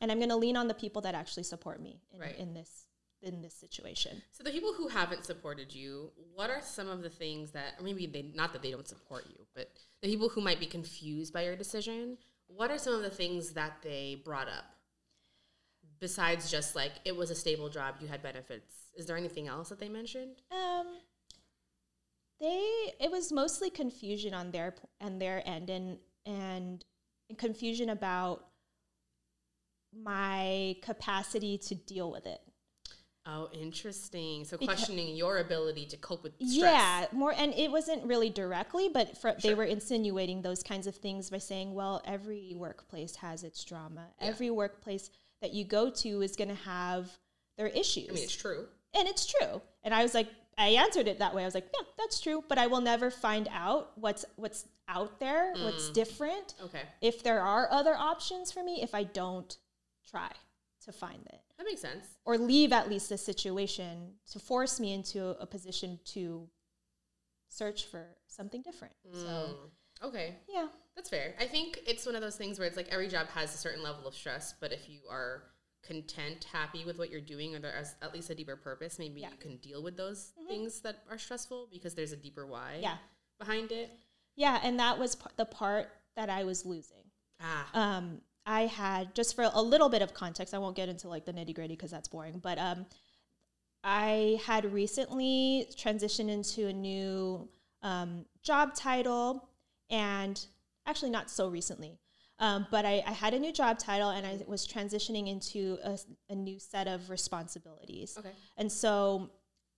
and 0.00 0.10
I'm 0.10 0.18
going 0.18 0.28
to 0.30 0.36
lean 0.36 0.56
on 0.56 0.66
the 0.66 0.74
people 0.74 1.02
that 1.02 1.14
actually 1.14 1.44
support 1.44 1.80
me 1.80 2.00
in, 2.12 2.20
Right. 2.20 2.36
in 2.36 2.52
this 2.54 2.86
in 3.22 3.40
this 3.40 3.54
situation. 3.54 4.20
So 4.32 4.44
the 4.44 4.50
people 4.50 4.74
who 4.74 4.86
haven't 4.86 5.24
supported 5.24 5.74
you, 5.74 6.10
what 6.34 6.50
are 6.50 6.60
some 6.60 6.88
of 6.90 7.00
the 7.00 7.08
things 7.08 7.52
that, 7.52 7.72
or 7.78 7.84
maybe 7.84 8.06
they 8.06 8.20
not 8.34 8.52
that 8.52 8.60
they 8.60 8.70
don't 8.70 8.86
support 8.86 9.24
you, 9.30 9.46
but 9.54 9.70
the 10.02 10.08
people 10.08 10.28
who 10.28 10.42
might 10.42 10.60
be 10.60 10.66
confused 10.66 11.32
by 11.32 11.44
your 11.44 11.56
decision, 11.56 12.18
what 12.48 12.70
are 12.70 12.78
some 12.78 12.94
of 12.94 13.02
the 13.02 13.10
things 13.10 13.50
that 13.54 13.82
they 13.82 14.20
brought 14.24 14.48
up? 14.48 14.64
Besides 16.00 16.50
just 16.50 16.74
like 16.76 16.92
it 17.04 17.16
was 17.16 17.30
a 17.30 17.34
stable 17.34 17.68
job, 17.68 17.96
you 18.00 18.08
had 18.08 18.22
benefits. 18.22 18.74
Is 18.96 19.06
there 19.06 19.16
anything 19.16 19.48
else 19.48 19.70
that 19.70 19.78
they 19.78 19.88
mentioned? 19.88 20.42
Um, 20.50 20.98
they 22.40 22.92
it 23.00 23.10
was 23.10 23.32
mostly 23.32 23.70
confusion 23.70 24.34
on 24.34 24.50
their 24.50 24.74
and 25.00 25.20
their 25.20 25.42
end, 25.46 25.70
and 25.70 25.98
and 26.26 26.84
confusion 27.38 27.88
about 27.88 28.46
my 29.96 30.76
capacity 30.82 31.58
to 31.58 31.74
deal 31.74 32.10
with 32.10 32.26
it. 32.26 32.40
Oh, 33.26 33.48
interesting. 33.52 34.44
So 34.44 34.58
Beca- 34.58 34.66
questioning 34.66 35.16
your 35.16 35.38
ability 35.38 35.86
to 35.86 35.96
cope 35.96 36.22
with 36.22 36.34
stress. 36.34 36.52
Yeah, 36.52 37.06
more, 37.12 37.32
and 37.32 37.54
it 37.54 37.70
wasn't 37.70 38.04
really 38.04 38.28
directly, 38.28 38.88
but 38.92 39.16
for, 39.16 39.34
they 39.42 39.54
were 39.54 39.64
insinuating 39.64 40.42
those 40.42 40.62
kinds 40.62 40.86
of 40.86 40.94
things 40.96 41.30
by 41.30 41.38
saying, 41.38 41.72
"Well, 41.74 42.02
every 42.04 42.52
workplace 42.54 43.16
has 43.16 43.42
its 43.42 43.64
drama. 43.64 44.08
Yeah. 44.20 44.28
Every 44.28 44.50
workplace 44.50 45.10
that 45.40 45.52
you 45.54 45.64
go 45.64 45.88
to 45.90 46.20
is 46.22 46.36
going 46.36 46.48
to 46.48 46.54
have 46.64 47.10
their 47.56 47.68
issues." 47.68 48.10
I 48.10 48.12
mean, 48.14 48.22
it's 48.24 48.36
true. 48.36 48.66
and 48.92 49.08
it's 49.08 49.26
true. 49.26 49.62
And 49.82 49.94
I 49.94 50.02
was 50.02 50.12
like, 50.14 50.28
I 50.58 50.68
answered 50.68 51.08
it 51.08 51.18
that 51.18 51.34
way. 51.34 51.42
I 51.42 51.46
was 51.46 51.54
like, 51.54 51.68
"Yeah, 51.74 51.86
that's 51.96 52.20
true," 52.20 52.44
but 52.46 52.58
I 52.58 52.66
will 52.66 52.82
never 52.82 53.10
find 53.10 53.48
out 53.50 53.92
what's 53.96 54.24
what's 54.36 54.66
out 54.86 55.18
there, 55.18 55.54
what's 55.54 55.88
Mm. 55.88 55.94
different. 55.94 56.54
Okay, 56.62 56.82
If 57.00 57.22
there 57.22 57.40
are 57.40 57.70
other 57.70 57.94
options 57.94 58.52
for 58.52 58.62
me, 58.62 58.82
if 58.82 58.94
I 58.94 59.04
don't 59.04 59.56
try 60.10 60.30
to 60.84 60.92
find 60.92 61.24
it 61.32 61.40
that 61.58 61.64
makes 61.66 61.80
sense. 61.80 62.06
or 62.24 62.36
leave 62.38 62.72
at 62.72 62.88
least 62.88 63.08
the 63.08 63.18
situation 63.18 64.14
to 64.32 64.38
force 64.38 64.80
me 64.80 64.92
into 64.92 65.28
a 65.40 65.46
position 65.46 65.98
to 66.04 66.48
search 67.48 67.86
for 67.86 68.04
something 68.26 68.62
different. 68.62 68.94
So, 69.12 69.20
Mm. 70.02 70.06
okay, 70.08 70.36
yeah. 70.48 70.68
that's 70.96 71.08
fair. 71.10 71.34
I 71.38 71.46
think 71.46 71.80
it's 71.86 72.04
one 72.06 72.14
of 72.16 72.22
those 72.22 72.36
things 72.36 72.58
where 72.58 72.66
it's 72.66 72.76
like 72.76 72.88
every 72.88 73.08
job 73.08 73.28
has 73.28 73.54
a 73.54 73.58
certain 73.58 73.82
level 73.82 74.06
of 74.06 74.14
stress, 74.14 74.54
but 74.60 74.72
if 74.72 74.88
you 74.88 75.00
are 75.08 75.44
content, 75.82 76.44
happy 76.44 76.84
with 76.84 76.98
what 76.98 77.10
you're 77.10 77.20
doing, 77.20 77.54
or 77.54 77.58
there's 77.58 77.94
at 78.00 78.12
least 78.14 78.30
a 78.30 78.34
deeper 78.34 78.56
purpose, 78.56 78.98
maybe 78.98 79.20
Yeah. 79.20 79.30
you 79.30 79.36
can 79.36 79.58
deal 79.58 79.82
with 79.82 79.96
those 79.96 80.32
things 80.48 80.80
that 80.80 81.04
are 81.10 81.18
stressful 81.18 81.66
because 81.70 81.94
there's 81.94 82.12
a 82.12 82.16
deeper 82.16 82.46
why 82.46 82.76
Yeah. 82.82 82.98
behind 83.38 83.70
it. 83.70 83.90
Yeah, 84.34 84.60
and 84.62 84.80
that 84.80 84.98
was 84.98 85.14
p- 85.14 85.26
the 85.36 85.44
part 85.44 85.92
that 86.16 86.30
I 86.30 86.44
was 86.44 86.64
losing. 86.64 87.10
Ah, 87.40 87.70
um, 87.98 88.22
I 88.46 88.62
had 88.62 89.14
just 89.14 89.34
for 89.34 89.48
a 89.52 89.62
little 89.62 89.88
bit 89.88 90.02
of 90.02 90.12
context. 90.12 90.54
I 90.54 90.58
won't 90.58 90.76
get 90.76 90.88
into 90.88 91.08
like 91.08 91.24
the 91.24 91.32
nitty 91.32 91.54
gritty 91.54 91.74
because 91.74 91.90
that's 91.90 92.08
boring. 92.08 92.40
But 92.42 92.58
um, 92.58 92.86
I 93.82 94.40
had 94.44 94.72
recently 94.72 95.68
transitioned 95.76 96.30
into 96.30 96.66
a 96.66 96.72
new 96.72 97.48
um, 97.82 98.26
job 98.42 98.74
title, 98.74 99.48
and 99.90 100.44
actually 100.86 101.10
not 101.10 101.30
so 101.30 101.48
recently. 101.48 101.98
Um, 102.38 102.66
but 102.70 102.84
I, 102.84 103.02
I 103.06 103.12
had 103.12 103.32
a 103.32 103.38
new 103.38 103.52
job 103.52 103.78
title, 103.78 104.10
and 104.10 104.26
I 104.26 104.40
was 104.46 104.66
transitioning 104.66 105.28
into 105.28 105.78
a, 105.82 105.98
a 106.28 106.34
new 106.34 106.58
set 106.58 106.86
of 106.86 107.08
responsibilities. 107.08 108.16
okay. 108.18 108.32
And 108.56 108.70
so 108.70 109.30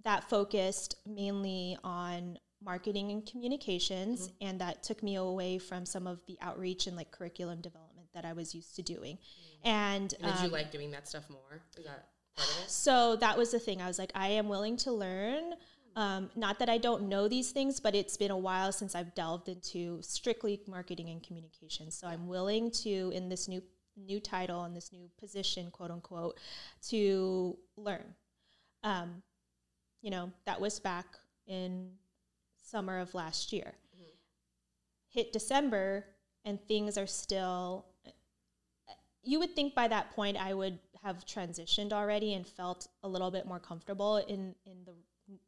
that 0.05 0.29
focused 0.29 0.97
mainly 1.07 1.77
on 1.85 2.39
marketing 2.65 3.11
and 3.13 3.27
communications, 3.27 4.31
and 4.41 4.61
that 4.61 4.83
took 4.83 5.03
me 5.03 5.17
away 5.17 5.59
from 5.59 5.85
some 5.85 6.07
of 6.07 6.21
the 6.27 6.39
outreach 6.41 6.87
and 6.87 6.97
like 6.97 7.11
curriculum 7.11 7.61
development 7.61 7.86
that 8.17 8.25
I 8.25 8.33
was 8.33 8.55
used 8.55 8.75
to 8.77 8.83
doing. 8.83 9.19
And, 9.63 10.13
And 10.21 10.33
did 10.33 10.41
you 10.41 10.47
um, 10.47 10.53
like 10.53 10.73
doing 10.73 10.91
that 10.91 11.07
stuff 11.07 11.29
more? 11.31 11.63
Is 11.79 11.85
that 11.85 12.09
part 12.37 12.49
of 12.49 12.65
it? 12.65 12.71
so 12.71 13.17
that 13.17 13.39
was 13.39 13.53
the 13.53 13.59
thing. 13.61 13.81
I 13.81 13.87
was 13.87 13.99
like, 13.99 14.11
I 14.15 14.29
am 14.29 14.49
willing 14.49 14.77
to 14.79 14.93
learn. 14.93 15.55
Um, 15.95 16.31
not 16.35 16.59
that 16.59 16.69
I 16.69 16.79
don't 16.79 17.09
know 17.09 17.29
these 17.29 17.53
things, 17.53 17.79
but 17.79 17.95
it's 17.95 18.17
been 18.17 18.31
a 18.31 18.37
while 18.37 18.73
since 18.73 18.95
I've 18.95 19.15
delved 19.15 19.49
into 19.49 20.01
strictly 20.03 20.61
marketing 20.67 21.09
and 21.11 21.23
communication. 21.23 21.91
So 21.91 22.07
I'm 22.07 22.27
willing 22.27 22.71
to, 22.83 23.13
in 23.15 23.29
this 23.29 23.49
new 23.49 23.63
new 23.99 24.21
title 24.21 24.65
and 24.65 24.77
this 24.77 24.93
new 24.93 25.09
position, 25.19 25.71
quote 25.71 25.91
unquote, 25.91 26.39
to 26.89 27.57
learn. 27.79 28.15
Um, 28.85 29.23
you 30.03 30.11
know, 30.11 30.31
that 30.45 30.61
was 30.61 30.79
back 30.79 31.07
in 31.47 31.93
summer 32.63 32.99
of 32.99 33.15
last 33.15 33.55
year. 33.55 33.73
Hit 35.09 35.33
December, 35.33 36.05
and 36.45 36.61
things 36.69 36.99
are 36.99 37.07
still 37.07 37.87
you 39.27 39.39
would 39.39 39.55
think 39.55 39.75
by 39.75 39.89
that 39.89 40.13
point 40.13 40.37
I 40.37 40.55
would 40.55 40.79
have 41.03 41.25
transitioned 41.25 41.93
already 41.93 42.35
and 42.35 42.47
felt 42.47 42.89
a 43.03 43.09
little 43.09 43.31
bit 43.31 43.47
more 43.47 43.61
comfortable 43.61 44.17
in 44.17 44.55
in 44.65 44.85
the 44.85 44.95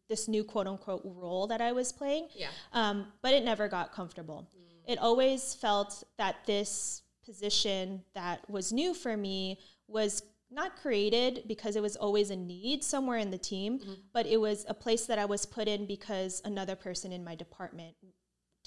this 0.08 0.26
new 0.28 0.42
quote 0.44 0.66
unquote 0.66 1.02
role 1.04 1.46
that 1.46 1.60
I 1.60 1.72
was 1.72 1.92
playing. 1.92 2.28
Yeah. 2.34 2.48
Um, 2.72 3.06
but 3.22 3.32
it 3.32 3.44
never 3.44 3.68
got 3.68 3.92
comfortable. 3.92 4.48
It 4.86 4.98
always 4.98 5.54
felt 5.54 6.02
that 6.16 6.36
this 6.46 7.02
position 7.24 8.02
that 8.14 8.48
was 8.48 8.72
new 8.72 8.94
for 8.94 9.16
me 9.16 9.58
was 9.86 10.22
not 10.50 10.76
created 10.76 11.44
because 11.46 11.76
it 11.76 11.82
was 11.82 11.94
always 11.94 12.30
a 12.30 12.36
need 12.36 12.82
somewhere 12.82 13.18
in 13.18 13.30
the 13.30 13.36
team, 13.38 13.80
but 14.14 14.24
it 14.24 14.40
was 14.40 14.64
a 14.66 14.72
place 14.72 15.04
that 15.04 15.18
I 15.18 15.26
was 15.26 15.44
put 15.44 15.68
in 15.68 15.84
because 15.84 16.40
another 16.46 16.74
person 16.74 17.12
in 17.12 17.22
my 17.22 17.34
department 17.34 17.94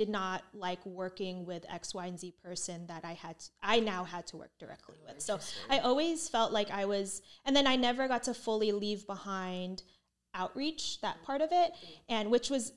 did 0.01 0.09
not 0.09 0.41
like 0.51 0.83
working 0.83 1.45
with 1.45 1.63
X, 1.69 1.93
Y, 1.93 2.07
and 2.07 2.19
Z 2.19 2.33
person 2.43 2.87
that 2.87 3.05
I 3.05 3.13
had, 3.13 3.35
I 3.61 3.79
now 3.79 4.03
had 4.03 4.25
to 4.27 4.37
work 4.37 4.49
directly 4.57 4.95
with. 5.05 5.21
So 5.21 5.39
I 5.69 5.77
always 5.77 6.27
felt 6.27 6.51
like 6.51 6.71
I 6.71 6.85
was, 6.85 7.21
and 7.45 7.55
then 7.55 7.67
I 7.67 7.75
never 7.75 8.07
got 8.07 8.23
to 8.23 8.33
fully 8.33 8.71
leave 8.71 9.05
behind 9.05 9.83
outreach, 10.33 11.01
that 11.01 11.21
part 11.21 11.41
of 11.41 11.49
it, 11.51 11.73
mm-hmm. 11.73 11.93
and 12.09 12.31
which 12.31 12.49
was 12.49 12.73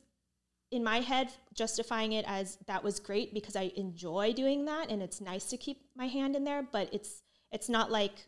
in 0.70 0.84
my 0.84 1.00
head 1.00 1.28
justifying 1.54 2.12
it 2.12 2.26
as 2.28 2.58
that 2.66 2.84
was 2.84 3.00
great 3.00 3.32
because 3.32 3.56
I 3.56 3.72
enjoy 3.74 4.34
doing 4.34 4.66
that 4.66 4.90
and 4.90 5.02
it's 5.02 5.22
nice 5.22 5.46
to 5.46 5.56
keep 5.56 5.80
my 5.96 6.08
hand 6.08 6.36
in 6.36 6.44
there, 6.44 6.62
but 6.62 6.92
it's 6.92 7.22
it's 7.52 7.70
not 7.70 7.90
like 7.90 8.26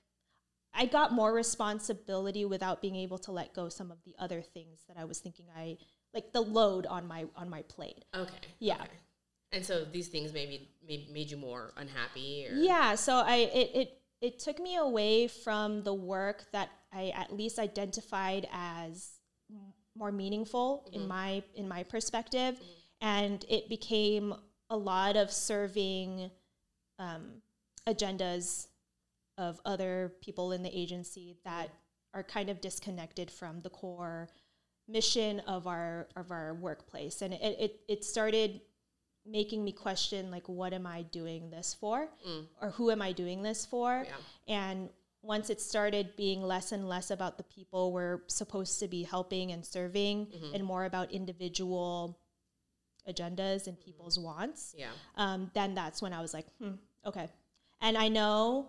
I 0.72 0.86
got 0.86 1.12
more 1.12 1.34
responsibility 1.34 2.46
without 2.46 2.80
being 2.80 2.96
able 2.96 3.18
to 3.18 3.32
let 3.32 3.52
go 3.52 3.68
some 3.68 3.90
of 3.90 3.98
the 4.06 4.14
other 4.18 4.40
things 4.40 4.84
that 4.88 4.96
I 4.96 5.04
was 5.04 5.18
thinking 5.18 5.46
I 5.54 5.76
like 6.16 6.32
the 6.32 6.40
load 6.40 6.86
on 6.86 7.06
my 7.06 7.26
on 7.36 7.50
my 7.50 7.62
plate. 7.62 8.04
Okay. 8.14 8.32
Yeah. 8.58 8.76
okay. 8.76 9.00
And 9.52 9.64
so 9.64 9.84
these 9.84 10.08
things 10.08 10.32
maybe 10.32 10.68
made, 10.88 11.12
made 11.12 11.30
you 11.30 11.36
more 11.36 11.72
unhappy 11.76 12.46
or 12.48 12.56
Yeah, 12.56 12.94
so 12.94 13.16
I 13.16 13.36
it, 13.36 13.70
it 13.74 14.02
it 14.22 14.38
took 14.38 14.58
me 14.58 14.76
away 14.76 15.28
from 15.28 15.82
the 15.82 15.92
work 15.92 16.46
that 16.52 16.70
I 16.92 17.12
at 17.14 17.36
least 17.36 17.58
identified 17.58 18.48
as 18.50 19.10
more 19.94 20.10
meaningful 20.10 20.88
in 20.92 21.00
mm-hmm. 21.00 21.08
my 21.08 21.42
in 21.54 21.68
my 21.68 21.82
perspective, 21.82 22.54
mm-hmm. 22.54 23.06
and 23.06 23.44
it 23.48 23.68
became 23.68 24.34
a 24.70 24.76
lot 24.76 25.16
of 25.16 25.30
serving 25.30 26.30
um, 26.98 27.42
agendas 27.86 28.68
of 29.38 29.60
other 29.66 30.14
people 30.22 30.52
in 30.52 30.62
the 30.62 30.76
agency 30.76 31.36
that 31.44 31.66
mm-hmm. 31.66 32.18
are 32.18 32.22
kind 32.22 32.48
of 32.48 32.62
disconnected 32.62 33.30
from 33.30 33.60
the 33.60 33.70
core 33.70 34.30
mission 34.88 35.40
of 35.40 35.66
our 35.66 36.06
of 36.16 36.30
our 36.30 36.54
workplace, 36.54 37.22
and 37.22 37.34
it 37.34 37.40
it, 37.42 37.80
it 37.88 38.04
started 38.04 38.60
making 39.28 39.64
me 39.64 39.72
question 39.72 40.30
like 40.30 40.48
what 40.48 40.72
am 40.72 40.86
i 40.86 41.02
doing 41.02 41.50
this 41.50 41.74
for 41.74 42.08
or 42.62 42.70
who 42.70 42.92
am 42.92 43.02
i 43.02 43.10
doing 43.10 43.42
this 43.42 43.66
for 43.66 44.06
Yeah. 44.06 44.14
and 44.46 44.88
once 45.20 45.50
it 45.50 45.60
started 45.60 46.14
being 46.16 46.42
less 46.44 46.70
and 46.70 46.88
less 46.88 47.10
about 47.10 47.36
the 47.36 47.42
people 47.42 47.90
we're 47.90 48.20
supposed 48.28 48.78
to 48.78 48.86
be 48.86 49.02
helping 49.02 49.50
and 49.50 49.66
serving 49.66 50.28
and 50.54 50.62
more 50.62 50.84
about 50.84 51.10
individual 51.10 52.20
agendas 53.08 53.66
and 53.66 53.80
people's 53.80 54.16
wants 54.18 54.74
Yeah. 54.78 54.90
um, 55.16 55.50
then 55.54 55.74
that's 55.74 56.00
when 56.00 56.12
I 56.12 56.20
was 56.20 56.32
like, 56.32 56.46
hmm, 56.60 56.74
okay. 57.04 57.28
And 57.80 57.96
I 57.98 58.08
know 58.08 58.68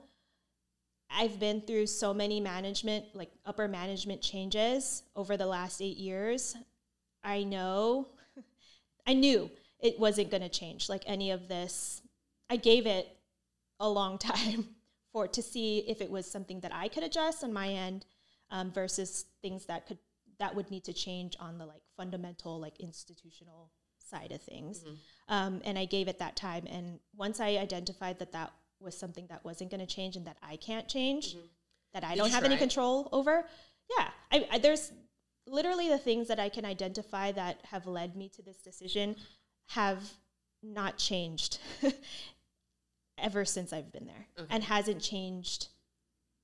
I've 1.10 1.40
been 1.40 1.62
through 1.62 1.88
so 1.88 2.14
many 2.14 2.40
management, 2.40 3.06
like 3.14 3.32
upper 3.46 3.68
management 3.68 4.22
changes 4.22 5.04
over 5.16 5.38
the 5.38 5.46
last 5.46 5.82
eight 5.82 5.98
years. 5.98 6.56
I 7.24 7.44
know, 7.44 8.08
I 9.08 9.14
knew 9.14 9.50
it 9.80 10.00
wasn't 10.00 10.32
going 10.32 10.44
to 10.44 10.50
change. 10.50 10.90
Like 10.90 11.04
any 11.06 11.32
of 11.32 11.48
this, 11.48 12.02
I 12.50 12.58
gave 12.58 12.86
it 12.86 13.08
a 13.80 13.90
long 13.90 14.18
time 14.20 14.70
for 15.12 15.28
to 15.28 15.42
see 15.42 15.80
if 15.88 16.02
it 16.02 16.12
was 16.12 16.30
something 16.30 16.60
that 16.62 16.74
I 16.74 16.88
could 16.88 17.04
adjust 17.04 17.44
on 17.44 17.54
my 17.54 17.70
end 17.70 18.06
um, 18.52 18.72
versus 18.72 19.26
things 19.42 19.66
that 19.66 19.88
could 19.88 19.98
that 20.40 20.56
would 20.56 20.70
need 20.70 20.84
to 20.84 20.94
change 20.94 21.36
on 21.40 21.58
the 21.58 21.66
like 21.66 21.82
fundamental 21.96 22.60
like 22.60 22.80
institutional 22.80 23.72
side 24.00 24.32
of 24.32 24.42
things. 24.42 24.84
Um, 25.28 25.62
and 25.66 25.78
I 25.78 25.86
gave 25.86 26.08
it 26.08 26.20
that 26.20 26.36
time. 26.36 26.66
And 26.68 27.00
once 27.16 27.40
I 27.40 27.58
identified 27.58 28.20
that 28.20 28.32
that 28.34 28.52
was 28.79 28.98
something 28.98 29.27
that 29.27 29.43
wasn't 29.43 29.72
going 29.72 29.79
to 29.86 29.88
change 29.88 30.15
and 30.15 30.25
that 30.27 30.38
I 30.41 30.55
can't 30.55 30.88
change, 30.88 31.36
mm-hmm. 31.36 31.46
that 31.93 32.03
I 32.03 32.15
don't 32.15 32.31
have 32.31 32.43
any 32.43 32.57
control 32.57 33.10
over, 33.12 33.46
yeah, 33.98 34.10
I, 34.31 34.48
I, 34.51 34.57
there's 34.60 34.91
literally 35.48 35.88
the 35.89 35.98
things 35.98 36.27
that 36.27 36.39
I 36.39 36.50
can 36.50 36.65
identify 36.65 37.31
that 37.31 37.62
have 37.72 37.88
led 37.88 38.15
me 38.15 38.29
to 38.36 38.41
this 38.41 38.57
decision 38.57 39.15
have 39.69 40.03
not 40.62 40.98
changed 40.98 41.60
ever 43.17 43.46
since 43.46 43.72
I've 43.74 43.91
been 43.91 44.05
there 44.05 44.27
Okay. 44.39 44.48
and 44.53 44.63
hasn't 44.63 45.01
changed 45.01 45.67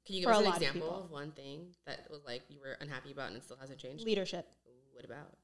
Can 0.05 0.15
you 0.15 0.21
give 0.21 0.29
us 0.31 0.39
an 0.39 0.45
lot 0.45 0.55
of 0.57 0.61
example 0.61 1.03
of, 1.03 1.11
one 1.11 1.31
thing 1.31 1.67
that 1.85 2.07
was 2.09 2.21
like 2.25 2.43
you 2.49 2.59
were 2.61 2.77
unhappy 2.79 3.11
about 3.11 3.27
and 3.27 3.37
it 3.37 3.43
still 3.43 3.57
hasn't 3.59 3.79
changed? 3.79 4.05
leadership, 4.05 4.47
What 4.93 5.05
about? 5.05 5.35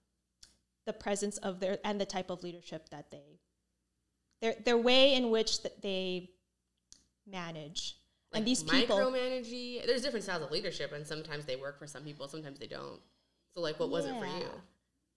the 0.85 0.93
presence 0.93 1.37
of 1.39 1.59
their 1.59 1.77
and 1.83 1.99
the 2.01 2.05
type 2.05 2.29
of 2.31 2.41
leadership 2.41 2.89
that 2.89 3.11
they, 3.11 3.39
their 4.41 4.55
their 4.65 4.77
way 4.77 5.13
in 5.13 5.29
which 5.29 5.61
that 5.63 5.81
they 5.81 6.29
manage. 7.29 7.97
and 8.33 8.45
these 8.45 8.63
people, 8.63 8.97
micromanaging. 8.97 9.85
There's 9.85 10.01
different 10.01 10.23
styles 10.23 10.43
of 10.43 10.51
leadership, 10.51 10.91
and 10.91 11.05
sometimes 11.05 11.45
they 11.45 11.55
work 11.55 11.79
for 11.79 11.87
some 11.87 12.03
people, 12.03 12.27
sometimes 12.27 12.59
they 12.59 12.67
don't. 12.67 12.99
So, 13.53 13.61
like, 13.61 13.79
what 13.79 13.89
was 13.89 14.05
it 14.05 14.17
for 14.19 14.25
you? 14.25 14.49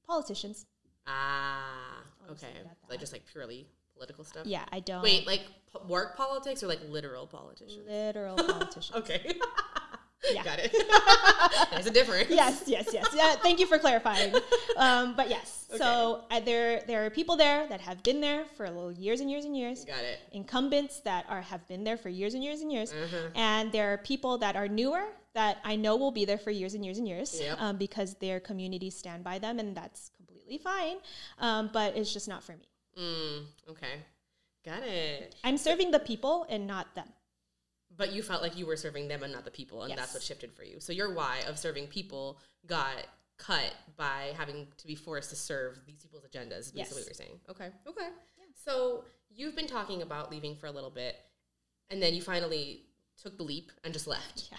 Politicians. 0.07 0.67
Ah, 1.07 2.05
I'll 2.25 2.33
okay. 2.33 2.47
Like 2.89 3.01
just 3.01 3.13
like 3.13 3.25
purely 3.31 3.67
political 3.95 4.25
stuff. 4.25 4.47
Yeah, 4.47 4.65
I 4.73 4.81
don't. 4.81 5.03
Wait, 5.03 5.27
like 5.27 5.43
work 5.89 6.17
politics 6.17 6.63
or 6.63 6.67
like 6.69 6.81
literal 6.89 7.27
politicians? 7.27 7.87
literal 7.89 8.37
politicians. 8.49 8.93
Okay. 8.97 9.35
Yeah. 10.31 10.45
Got 10.45 10.59
it. 10.61 10.73
There's 11.73 11.87
a 11.87 11.91
difference. 11.91 12.31
yes, 12.31 12.63
yes, 12.67 12.91
yes. 12.93 13.07
Yeah, 13.15 13.35
thank 13.37 13.59
you 13.59 13.67
for 13.67 13.79
clarifying. 13.79 14.35
Um, 14.77 15.15
but 15.17 15.29
yes, 15.29 15.67
so 15.77 16.23
uh, 16.31 16.41
there 16.41 16.83
there 16.87 17.05
are 17.05 17.11
people 17.11 17.37
there 17.37 17.67
that 17.69 17.81
have 17.81 18.03
been 18.03 18.21
there 18.21 18.45
for 18.57 18.93
years 18.93 19.21
and 19.21 19.31
years 19.31 19.45
and 19.45 19.57
years. 19.57 19.85
Got 19.85 20.05
it. 20.05 20.21
Incumbents 20.33 21.01
that 21.01 21.25
are 21.29 21.43
have 21.43 21.67
been 21.69 21.83
there 21.85 21.97
for 21.97 22.09
years 22.09 22.35
and 22.35 22.43
years 22.45 22.61
and 22.61 22.71
years, 22.71 22.93
Uh-huh. 22.93 23.29
and 23.35 23.73
there 23.73 23.93
are 23.93 23.99
people 23.99 24.39
that 24.39 24.55
are 24.55 24.69
newer 24.69 25.03
that 25.35 25.59
I 25.65 25.77
know 25.77 25.97
will 25.97 26.13
be 26.13 26.25
there 26.25 26.39
for 26.39 26.51
years 26.51 26.75
and 26.75 26.85
years 26.85 26.99
and 26.99 27.09
years 27.09 27.41
Yep. 27.41 27.61
um, 27.61 27.77
because 27.79 28.15
their 28.15 28.39
communities 28.39 28.95
stand 28.97 29.25
by 29.25 29.39
them, 29.39 29.59
and 29.59 29.75
that's 29.75 30.11
completely 30.17 30.59
fine. 30.59 30.97
Um, 31.39 31.71
but 31.73 31.97
it's 31.97 32.13
just 32.13 32.29
not 32.29 32.45
for 32.45 32.53
me. 32.53 32.69
Mm, 32.99 33.45
okay. 33.71 33.95
Got 34.65 34.83
it. 34.85 35.35
I'm 35.43 35.57
serving 35.57 35.91
the 35.91 35.99
people 35.99 36.47
and 36.49 36.67
not 36.67 36.95
them. 36.95 37.09
But 38.03 38.13
you 38.13 38.21
felt 38.21 38.43
like 38.43 38.59
you 38.59 38.67
were 38.67 38.75
serving 38.75 39.07
them 39.07 39.23
and 39.23 39.33
not 39.33 39.45
the 39.45 39.53
people, 39.53 39.85
and 39.85 39.97
that's 39.97 40.13
what 40.13 40.25
shifted 40.25 40.53
for 40.53 40.65
you. 40.65 40.81
So 40.81 40.93
your 40.93 41.15
why 41.15 41.39
of 41.47 41.57
serving 41.57 41.87
people 41.87 42.41
got 42.67 43.07
cut 43.39 43.73
by 43.97 44.33
having 44.37 44.67
to 44.79 44.87
be 44.89 44.97
forced 44.97 45.31
to 45.31 45.37
serve 45.37 45.79
these 45.87 46.03
people's 46.03 46.25
agendas. 46.25 46.59
Is 46.59 46.73
basically 46.73 46.79
Yes. 46.79 46.95
what 46.95 47.07
you're 47.07 47.15
saying. 47.15 47.41
Okay. 47.49 47.71
Okay. 47.87 48.09
So 48.57 49.05
you've 49.31 49.55
been 49.55 49.69
talking 49.69 50.03
about 50.03 50.33
leaving 50.33 50.57
for 50.57 50.67
a 50.67 50.73
little 50.73 50.91
bit, 50.91 51.15
and 51.91 52.03
then 52.03 52.13
you 52.13 52.23
finally 52.23 52.87
took 53.23 53.37
the 53.37 53.45
leap 53.45 53.71
and 53.85 53.93
just 53.93 54.09
left. 54.09 54.49
Yeah. 54.51 54.59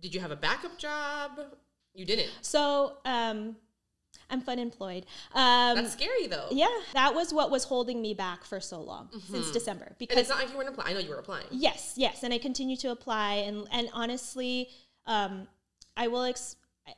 Did 0.00 0.12
you 0.12 0.20
have 0.20 0.32
a 0.32 0.36
backup 0.36 0.76
job? 0.76 1.38
You 1.94 2.04
didn't. 2.04 2.30
So 2.40 2.96
um, 3.04 3.54
I'm 4.30 4.40
fun 4.40 4.58
employed. 4.58 5.04
Um, 5.34 5.76
That's 5.76 5.92
scary 5.92 6.26
though. 6.26 6.46
Yeah, 6.50 6.68
that 6.94 7.14
was 7.14 7.34
what 7.34 7.50
was 7.50 7.64
holding 7.64 8.00
me 8.00 8.14
back 8.14 8.44
for 8.44 8.60
so 8.60 8.80
long 8.80 9.10
since 9.30 9.50
December. 9.50 9.84
And 9.86 9.98
Because 9.98 10.18
it's 10.18 10.28
not 10.28 10.38
like 10.38 10.50
you 10.50 10.56
weren't 10.56 10.70
applying. 10.70 10.90
I 10.90 10.92
know 10.94 11.00
you 11.00 11.10
were 11.10 11.18
applying. 11.18 11.46
yes, 11.50 11.94
yes, 11.96 12.22
and 12.22 12.32
I 12.32 12.38
continue 12.38 12.76
to 12.78 12.90
apply, 12.90 13.34
and 13.34 13.66
and 13.70 13.88
honestly, 13.92 14.68
um, 15.06 15.48
I 15.96 16.08
will. 16.08 16.22
Ex- 16.24 16.56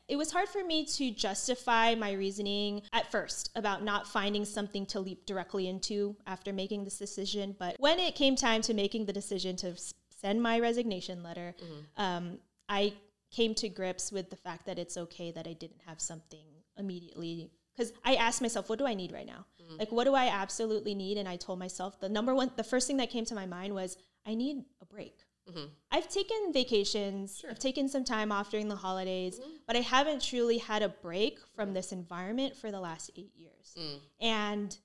it 0.09 0.17
was 0.17 0.33
hard 0.33 0.49
for 0.49 0.65
me 0.65 0.87
to 0.87 1.11
justify 1.11 1.95
my 1.95 2.13
reasoning 2.13 2.81
at 2.95 3.11
first 3.13 3.51
about 3.55 3.85
not 3.85 4.09
finding 4.09 4.45
something 4.47 4.87
to 4.87 5.01
leap 5.01 5.27
directly 5.27 5.69
into 5.69 6.17
after 6.27 6.55
making 6.55 6.85
this 6.85 6.97
decision. 6.99 7.55
But 7.59 7.77
when 7.79 7.99
it 7.99 8.15
came 8.15 8.35
time 8.35 8.63
to 8.63 8.73
making 8.73 9.05
the 9.05 9.13
decision 9.13 9.57
to 9.57 9.75
send 10.23 10.43
my 10.43 10.59
resignation 10.59 11.23
letter, 11.23 11.55
um, 11.99 12.39
I 12.67 12.95
came 13.31 13.55
to 13.57 13.69
grips 13.69 14.11
with 14.11 14.31
the 14.31 14.37
fact 14.37 14.65
that 14.67 14.79
it's 14.79 14.97
okay 14.97 15.31
that 15.33 15.47
I 15.47 15.53
didn't 15.53 15.83
have 15.87 16.01
something 16.01 16.47
immediately. 16.79 17.51
Because 17.77 17.93
I 18.05 18.15
asked 18.15 18.41
myself, 18.41 18.69
what 18.69 18.79
do 18.79 18.87
I 18.87 18.95
need 18.95 19.13
right 19.13 19.27
now? 19.27 19.47
Mm. 19.61 19.79
Like, 19.79 19.93
what 19.93 20.05
do 20.05 20.15
I 20.15 20.29
absolutely 20.29 20.95
need? 20.95 21.19
And 21.19 21.29
I 21.29 21.37
told 21.37 21.59
myself 21.59 21.99
the 22.01 22.09
number 22.09 22.35
one, 22.35 22.51
the 22.57 22.65
first 22.65 22.87
thing 22.87 22.99
that 22.99 23.11
came 23.11 23.25
to 23.27 23.35
my 23.35 23.47
mind 23.47 23.75
was, 23.75 23.97
I 24.27 24.35
need 24.35 24.65
a 24.81 24.87
break. 24.87 25.19
Mm-hmm. 25.51 25.67
I've 25.91 26.09
taken 26.09 26.53
vacations, 26.53 27.45
I've 27.49 27.59
taken 27.59 27.87
some 27.89 28.05
time 28.05 28.33
off 28.33 28.51
during 28.51 28.69
the 28.69 28.77
holidays, 28.77 29.39
mm-hmm. 29.39 29.51
but 29.67 29.77
I 29.77 29.81
haven't 29.81 30.23
truly 30.23 30.57
had 30.57 30.83
a 30.83 30.89
break 30.89 31.39
from 31.55 31.75
this 31.75 31.93
environment 31.93 32.57
for 32.57 32.71
the 32.71 32.81
last 32.81 33.11
eight 33.17 33.33
years. 33.35 33.77
Mm. 33.79 33.99
And 34.21 34.79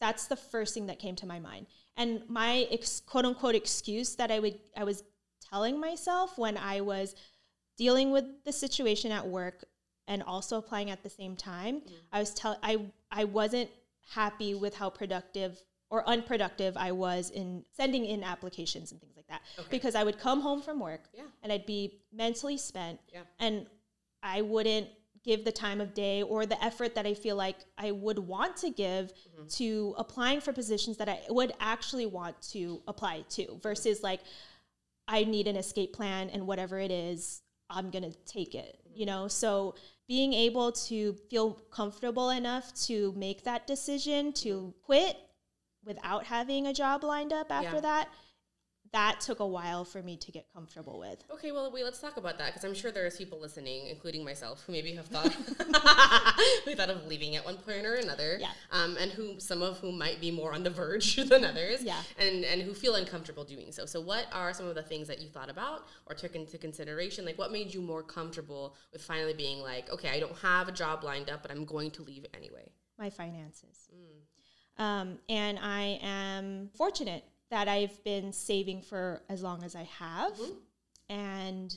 that's 0.00 0.26
the 0.26 0.36
first 0.36 0.74
thing 0.74 0.86
that 0.86 0.98
came 0.98 1.14
to 1.16 1.26
my 1.26 1.38
mind. 1.38 1.66
And 1.96 2.22
my 2.28 2.66
ex- 2.72 3.00
quote 3.00 3.24
unquote 3.24 3.54
excuse 3.54 4.16
that 4.16 4.30
I 4.32 4.40
would 4.40 4.58
I 4.76 4.84
was 4.84 5.04
telling 5.48 5.78
myself 5.78 6.36
when 6.38 6.56
I 6.56 6.80
was 6.80 7.14
dealing 7.76 8.10
with 8.10 8.24
the 8.44 8.52
situation 8.52 9.12
at 9.12 9.26
work 9.26 9.64
and 10.10 10.22
also 10.24 10.58
applying 10.58 10.90
at 10.90 11.02
the 11.02 11.08
same 11.08 11.36
time, 11.36 11.76
mm-hmm. 11.76 11.94
I 12.12 12.18
was 12.18 12.34
tell 12.34 12.58
I 12.62 12.86
I 13.10 13.24
wasn't 13.24 13.70
happy 14.10 14.54
with 14.54 14.74
how 14.74 14.90
productive 14.90 15.62
or 15.88 16.06
unproductive 16.08 16.76
I 16.76 16.92
was 16.92 17.30
in 17.30 17.64
sending 17.72 18.04
in 18.04 18.22
applications 18.22 18.92
and 18.92 19.00
things 19.00 19.16
like 19.16 19.26
that. 19.28 19.42
Because 19.70 19.94
I 19.94 20.04
would 20.04 20.18
come 20.18 20.40
home 20.40 20.62
from 20.62 20.78
work 20.78 21.02
Yeah. 21.12 21.24
and 21.42 21.52
I'd 21.52 21.66
be 21.66 22.00
mentally 22.12 22.56
spent 22.56 23.00
Yeah. 23.12 23.22
and 23.38 23.66
I 24.22 24.42
wouldn't 24.42 24.88
give 25.24 25.44
the 25.44 25.52
time 25.52 25.80
of 25.80 25.92
day 25.94 26.22
or 26.22 26.46
the 26.46 26.62
effort 26.64 26.94
that 26.94 27.06
I 27.06 27.14
feel 27.14 27.36
like 27.36 27.58
I 27.76 27.90
would 27.90 28.18
want 28.18 28.56
to 28.58 28.70
give 28.70 29.12
mm-hmm. 29.12 29.46
to 29.48 29.94
applying 29.98 30.40
for 30.40 30.52
positions 30.52 30.96
that 30.96 31.08
I 31.08 31.20
would 31.28 31.52
actually 31.60 32.06
want 32.06 32.40
to 32.52 32.82
apply 32.86 33.24
to 33.30 33.58
versus 33.62 34.02
like 34.02 34.20
I 35.06 35.24
need 35.24 35.46
an 35.48 35.56
escape 35.56 35.92
plan 35.92 36.30
and 36.30 36.46
whatever 36.46 36.78
it 36.78 36.90
is, 36.90 37.42
I'm 37.68 37.90
going 37.90 38.10
to 38.10 38.16
take 38.26 38.54
it, 38.54 38.79
you 38.94 39.06
know? 39.06 39.28
So 39.28 39.74
being 40.08 40.32
able 40.32 40.72
to 40.72 41.14
feel 41.30 41.52
comfortable 41.70 42.30
enough 42.30 42.74
to 42.86 43.12
make 43.16 43.44
that 43.44 43.66
decision 43.66 44.32
to 44.32 44.74
quit 44.82 45.16
without 45.84 46.24
having 46.24 46.66
a 46.66 46.74
job 46.74 47.04
lined 47.04 47.32
up 47.32 47.50
after 47.50 47.76
Yeah. 47.76 47.80
that, 47.80 48.08
that 48.92 49.20
took 49.20 49.38
a 49.38 49.46
while 49.46 49.84
for 49.84 50.02
me 50.02 50.16
to 50.16 50.32
get 50.32 50.46
comfortable 50.52 50.98
with. 50.98 51.22
Okay, 51.32 51.52
well, 51.52 51.70
wait, 51.72 51.84
let's 51.84 52.00
talk 52.00 52.16
about 52.16 52.38
that 52.38 52.48
because 52.48 52.64
I'm 52.64 52.74
sure 52.74 52.90
there's 52.90 53.16
people 53.16 53.38
listening, 53.38 53.86
including 53.86 54.24
myself, 54.24 54.64
who 54.66 54.72
maybe 54.72 54.94
have 54.94 55.06
thought 55.06 55.32
who 56.64 56.74
thought 56.74 56.90
of 56.90 57.06
leaving 57.06 57.36
at 57.36 57.44
one 57.44 57.56
point 57.56 57.86
or 57.86 57.94
another. 57.94 58.38
Yeah. 58.40 58.50
Um, 58.72 58.96
and 58.98 59.12
who 59.12 59.38
some 59.38 59.62
of 59.62 59.78
whom 59.78 59.96
might 59.96 60.20
be 60.20 60.30
more 60.30 60.52
on 60.52 60.64
the 60.64 60.70
verge 60.70 61.16
than 61.28 61.44
others. 61.44 61.82
Yeah. 61.82 62.00
And 62.18 62.44
and 62.44 62.62
who 62.62 62.74
feel 62.74 62.96
uncomfortable 62.96 63.44
doing 63.44 63.70
so. 63.70 63.86
So, 63.86 64.00
what 64.00 64.26
are 64.32 64.52
some 64.52 64.66
of 64.66 64.74
the 64.74 64.82
things 64.82 65.06
that 65.08 65.20
you 65.20 65.28
thought 65.28 65.50
about 65.50 65.86
or 66.06 66.14
took 66.14 66.34
into 66.34 66.58
consideration? 66.58 67.24
Like, 67.24 67.38
what 67.38 67.52
made 67.52 67.72
you 67.72 67.80
more 67.80 68.02
comfortable 68.02 68.74
with 68.92 69.02
finally 69.02 69.34
being 69.34 69.60
like, 69.60 69.90
okay, 69.90 70.08
I 70.08 70.18
don't 70.18 70.36
have 70.38 70.68
a 70.68 70.72
job 70.72 71.04
lined 71.04 71.30
up, 71.30 71.42
but 71.42 71.50
I'm 71.50 71.64
going 71.64 71.92
to 71.92 72.02
leave 72.02 72.26
anyway. 72.34 72.72
my 72.98 73.10
finances. 73.10 73.88
Um, 74.78 75.18
and 75.28 75.58
I 75.60 75.98
am 76.02 76.70
fortunate 76.74 77.22
that 77.50 77.68
I've 77.68 78.02
been 78.04 78.32
saving 78.32 78.82
for 78.82 79.22
as 79.28 79.42
long 79.42 79.62
as 79.64 79.74
I 79.74 79.88
have. 79.98 80.32
And 81.08 81.74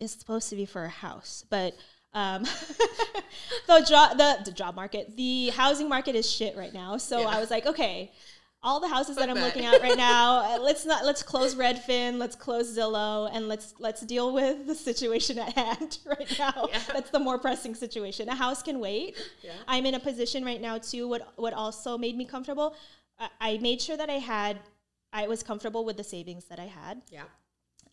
it's 0.00 0.12
supposed 0.18 0.50
to 0.50 0.56
be 0.56 0.66
for 0.66 0.84
a 0.84 0.88
house, 0.88 1.44
but 1.48 1.74
um, 2.12 2.42
the, 3.66 3.84
job, 3.88 4.18
the, 4.18 4.38
the 4.44 4.52
job 4.52 4.74
market, 4.76 5.16
the 5.16 5.48
housing 5.50 5.88
market 5.88 6.14
is 6.14 6.30
shit 6.30 6.56
right 6.56 6.72
now. 6.74 6.96
So 6.96 7.20
Yeah. 7.20 7.28
I 7.28 7.40
was 7.40 7.50
like, 7.50 7.66
okay, 7.66 8.12
all 8.62 8.80
the 8.80 8.88
houses 8.88 9.16
that 9.16 9.28
I'm 9.28 9.36
that. 9.36 9.44
looking 9.44 9.64
at 9.64 9.80
right 9.82 9.96
now, 10.12 10.56
uh, 10.56 10.58
let's 10.60 10.84
not 10.86 11.04
let's 11.04 11.22
close 11.22 11.54
Redfin, 11.54 12.18
let's 12.18 12.34
close 12.36 12.76
Zillow, 12.76 13.28
and 13.32 13.46
let's 13.48 13.74
let's 13.78 14.00
deal 14.02 14.32
with 14.32 14.66
the 14.66 14.74
situation 14.74 15.38
at 15.38 15.52
hand 15.54 15.98
right 16.06 16.34
now. 16.38 16.68
Yeah. 16.70 16.80
That's 16.92 17.10
the 17.10 17.18
more 17.18 17.38
pressing 17.38 17.74
situation. 17.74 18.28
A 18.28 18.34
house 18.34 18.62
can 18.62 18.80
wait. 18.80 19.16
Yeah. 19.42 19.52
I'm 19.68 19.84
in 19.86 19.94
a 19.94 20.00
position 20.00 20.44
right 20.44 20.60
now 20.60 20.78
too. 20.78 21.06
What 21.08 21.32
what 21.36 21.52
also 21.52 21.98
made 21.98 22.16
me 22.16 22.24
comfortable, 22.24 22.74
I, 23.18 23.28
I 23.40 23.58
made 23.58 23.80
sure 23.80 23.96
that 23.96 24.10
I 24.10 24.18
had, 24.18 24.58
I 25.12 25.26
was 25.28 25.42
comfortable 25.42 25.84
with 25.84 25.96
the 25.96 26.04
savings 26.04 26.44
that 26.46 26.58
I 26.58 26.66
had. 26.66 27.02
Yeah. 27.10 27.24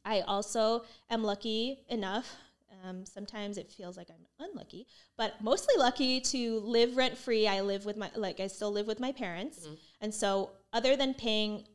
I 0.03 0.21
also 0.21 0.83
am 1.09 1.23
lucky 1.23 1.79
enough. 1.89 2.35
Um, 2.83 3.05
sometimes 3.05 3.57
it 3.57 3.71
feels 3.71 3.95
like 3.95 4.07
I'm 4.09 4.25
unlucky, 4.47 4.87
but 5.15 5.39
mostly 5.43 5.75
lucky 5.77 6.19
to 6.21 6.59
live 6.61 6.97
rent 6.97 7.15
free. 7.15 7.47
I 7.47 7.61
live 7.61 7.85
with 7.85 7.95
my 7.97 8.09
like 8.15 8.39
I 8.39 8.47
still 8.47 8.71
live 8.71 8.87
with 8.87 8.99
my 8.99 9.11
parents, 9.11 9.67
and 9.99 10.11
so 10.11 10.49
other 10.73 10.95
than 10.95 11.13
paying 11.13 11.67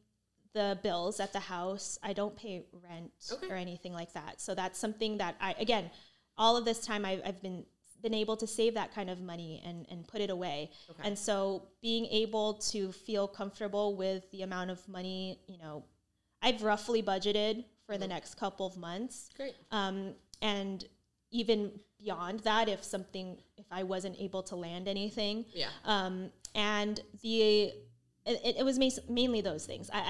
the 0.52 0.78
bills 0.82 1.20
at 1.20 1.32
the 1.32 1.38
house, 1.38 1.96
I 2.02 2.12
don't 2.12 2.34
pay 2.34 2.64
rent 2.88 3.12
Okay. 3.30 3.46
or 3.48 3.54
anything 3.54 3.92
like 3.92 4.14
that. 4.14 4.40
So 4.40 4.54
that's 4.56 4.78
something 4.80 5.18
that 5.18 5.36
I 5.40 5.54
again, 5.60 5.90
all 6.36 6.56
of 6.56 6.64
this 6.64 6.80
time 6.84 7.04
I've, 7.04 7.20
I've 7.24 7.40
been 7.40 7.64
been 8.06 8.14
able 8.24 8.36
to 8.44 8.46
save 8.58 8.72
that 8.80 8.90
kind 8.98 9.08
of 9.14 9.18
money 9.32 9.52
and 9.68 9.78
and 9.92 9.98
put 10.12 10.20
it 10.26 10.30
away. 10.38 10.58
Okay. 10.90 11.02
And 11.06 11.14
so 11.28 11.36
being 11.88 12.04
able 12.22 12.48
to 12.72 12.80
feel 13.06 13.26
comfortable 13.40 13.88
with 14.04 14.22
the 14.34 14.42
amount 14.48 14.70
of 14.74 14.78
money, 14.98 15.22
you 15.52 15.58
know, 15.62 15.76
I've 16.46 16.62
roughly 16.70 17.02
budgeted 17.12 17.54
for 17.86 17.96
the 18.02 18.08
next 18.14 18.30
couple 18.42 18.64
of 18.70 18.74
months. 18.76 19.16
Great. 19.36 19.54
Um, 19.80 19.96
and 20.42 20.78
even 21.30 21.58
beyond 21.98 22.40
that, 22.50 22.68
if 22.68 22.82
something, 22.84 23.26
if 23.56 23.66
I 23.70 23.82
wasn't 23.94 24.16
able 24.26 24.42
to 24.50 24.56
land 24.66 24.86
anything. 24.96 25.44
Yeah. 25.62 25.68
Um, 25.84 26.30
and 26.54 27.00
the, 27.22 27.72
it, 28.24 28.56
it 28.60 28.64
was 28.64 28.76
mainly 29.08 29.40
those 29.40 29.64
things. 29.66 29.90
I, 29.92 30.02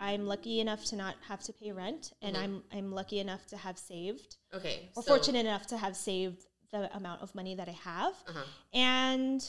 I, 0.00 0.12
I'm 0.12 0.26
lucky 0.26 0.60
enough 0.60 0.82
to 0.86 0.96
not 0.96 1.14
have 1.28 1.42
to 1.44 1.52
pay 1.52 1.72
rent, 1.72 2.12
and 2.22 2.36
I'm, 2.36 2.62
I'm 2.76 2.92
lucky 2.92 3.18
enough 3.20 3.46
to 3.52 3.56
have 3.56 3.78
saved, 3.78 4.36
Okay. 4.58 4.76
or 4.96 5.02
so- 5.02 5.08
fortunate 5.12 5.40
enough 5.46 5.66
to 5.68 5.76
have 5.76 5.96
saved 5.96 6.42
the 6.74 6.94
amount 6.96 7.22
of 7.22 7.34
money 7.34 7.54
that 7.54 7.68
I 7.68 7.72
have. 7.72 8.14
Uh-huh. 8.28 8.44
And 8.72 9.46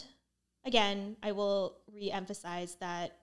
again, 0.64 1.18
I 1.24 1.32
will 1.32 1.78
re-emphasize 1.94 2.76
that 2.76 3.18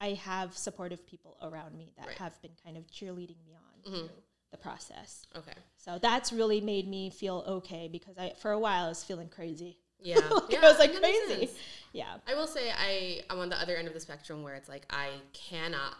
I 0.00 0.10
have 0.14 0.56
supportive 0.56 1.04
people 1.06 1.36
around 1.42 1.76
me 1.76 1.92
that 1.98 2.06
Right. 2.06 2.18
have 2.18 2.40
been 2.42 2.52
kind 2.64 2.76
of 2.76 2.86
cheerleading 2.86 3.42
me 3.44 3.54
on 3.56 3.92
Mhm. 3.92 4.06
through 4.06 4.22
the 4.52 4.56
process. 4.58 5.26
Okay. 5.34 5.54
So 5.76 5.98
that's 5.98 6.32
really 6.32 6.60
made 6.60 6.86
me 6.88 7.10
feel 7.10 7.42
okay 7.58 7.88
because 7.88 8.16
I 8.16 8.34
for 8.34 8.52
a 8.52 8.58
while 8.58 8.86
I 8.86 8.88
was 8.88 9.02
feeling 9.04 9.28
crazy. 9.28 9.78
Yeah. 9.98 10.16
Like, 10.30 10.50
yeah 10.52 10.60
I 10.62 10.68
was 10.70 10.78
like 10.78 10.94
crazy. 10.94 11.50
Yeah. 11.92 12.18
I 12.26 12.34
will 12.34 12.46
say 12.46 12.70
I 12.70 13.24
I'm 13.28 13.40
on 13.40 13.48
the 13.48 13.60
other 13.60 13.76
end 13.76 13.88
of 13.88 13.94
the 13.94 14.00
spectrum 14.00 14.42
where 14.44 14.54
it's 14.54 14.68
like 14.68 14.86
I 14.90 15.10
cannot 15.32 15.94